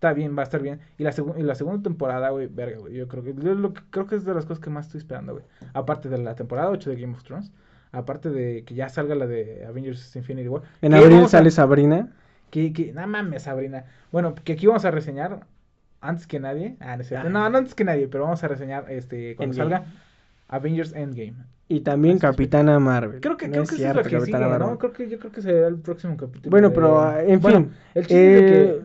[0.00, 0.80] está bien, va a estar bien.
[0.96, 3.74] Y la, segu- y la segunda temporada, güey, verga, güey, yo creo que, yo lo
[3.74, 5.44] que- creo que es de las cosas que más estoy esperando, güey.
[5.74, 7.52] Aparte de la temporada 8 de Game of Thrones,
[7.92, 10.62] aparte de que ya salga la de Avengers Infinity War.
[10.80, 12.08] En que abril a- sale Sabrina.
[12.50, 13.84] que, que, no mames, Sabrina.
[14.10, 15.40] Bueno, que aquí vamos a reseñar
[16.00, 16.76] antes que nadie.
[16.80, 17.26] Ah, no cierto.
[17.28, 17.30] Ah.
[17.30, 19.76] No, no antes que nadie, pero vamos a reseñar este cuando Endgame.
[19.84, 19.92] salga
[20.48, 21.34] Avengers Endgame.
[21.68, 22.30] Y también Así es.
[22.32, 23.20] Capitana Marvel.
[23.20, 24.78] Creo que, No creo es que cierto, eso es lo que.
[24.78, 26.50] Creo que yo creo que será el próximo capítulo.
[26.50, 27.72] Bueno, pero en Bueno, fin.
[27.94, 28.82] el chiste es eh,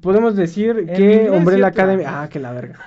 [0.00, 1.66] podemos decir En que Umbrella.
[1.68, 2.04] Academy.
[2.06, 2.78] Ah, que la verga.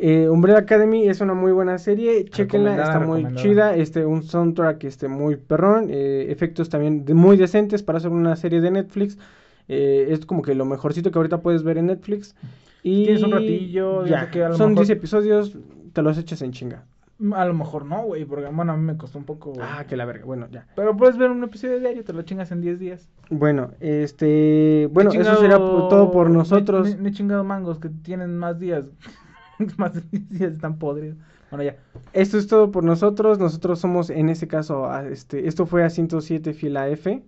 [0.00, 4.84] Eh, Umbrella Academy es una muy buena serie, chequenla, está muy chida, este, un soundtrack
[4.84, 9.18] este, muy perrón, eh, efectos también de- muy decentes para hacer una serie de Netflix,
[9.66, 12.36] eh, es como que lo mejorcito que ahorita puedes ver en Netflix.
[12.84, 15.56] Y Tienes un ratillo, ya, que a lo son mejor- 10 episodios,
[15.92, 16.84] te los echas en chinga.
[17.34, 19.52] A lo mejor no, güey, porque bueno, a mí me costó un poco.
[19.60, 20.66] Ah, que la verga, bueno, ya.
[20.76, 23.08] Pero puedes ver un episodio diario, te lo chingas en 10 días.
[23.28, 26.94] Bueno, este, bueno, eso será todo por nosotros.
[26.96, 28.84] Me, me he chingado mangos que tienen más días.
[29.76, 31.16] más de 10 días están podridos.
[31.50, 31.76] Bueno, ya.
[32.12, 33.38] Esto es todo por nosotros.
[33.40, 37.22] Nosotros somos, en este caso, este, esto fue a 107 fila F.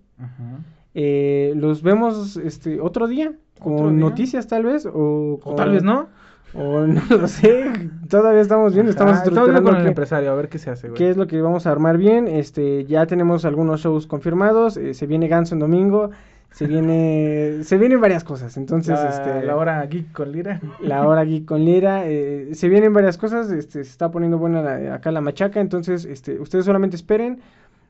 [0.95, 5.83] Eh, los vemos este otro día con noticias tal vez o, O con- tal vez
[5.83, 6.09] no.
[6.55, 7.65] O no lo sé.
[8.09, 10.89] Todavía estamos viendo, estamos Ajá, estructurando con el qué- empresario, a ver qué se hace,
[10.89, 10.99] güey.
[10.99, 12.29] qué es lo que vamos a armar bien.
[12.29, 14.77] Este, ya tenemos algunos shows confirmados.
[14.77, 16.11] eh, se viene Ganso en domingo.
[16.53, 18.57] Se viene, se vienen varias cosas.
[18.57, 20.61] Entonces, la, este, la hora geek con Lira.
[20.81, 22.03] la hora geek con Lira.
[22.07, 26.05] eh, se vienen varias cosas, este, se está poniendo buena la- acá la machaca, entonces
[26.05, 27.39] este, ustedes solamente esperen.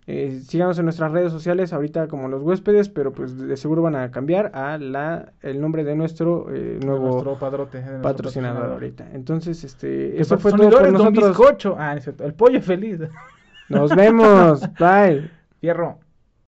[0.07, 3.97] Eh, síganos en nuestras redes sociales ahorita como los huéspedes, pero pues de seguro van
[3.97, 7.79] a cambiar a la el nombre de nuestro eh, de nuevo nuestro padrote.
[7.79, 9.09] de nuestro patrocinador ahorita.
[9.13, 11.29] Entonces, este, eso fue todo por Don nosotros.
[11.29, 11.77] Bizcocho.
[11.79, 12.25] Ah, es cierto.
[12.25, 13.01] El pollo feliz.
[13.69, 14.63] Nos vemos.
[14.79, 15.31] Bye.
[15.61, 15.99] Fierro.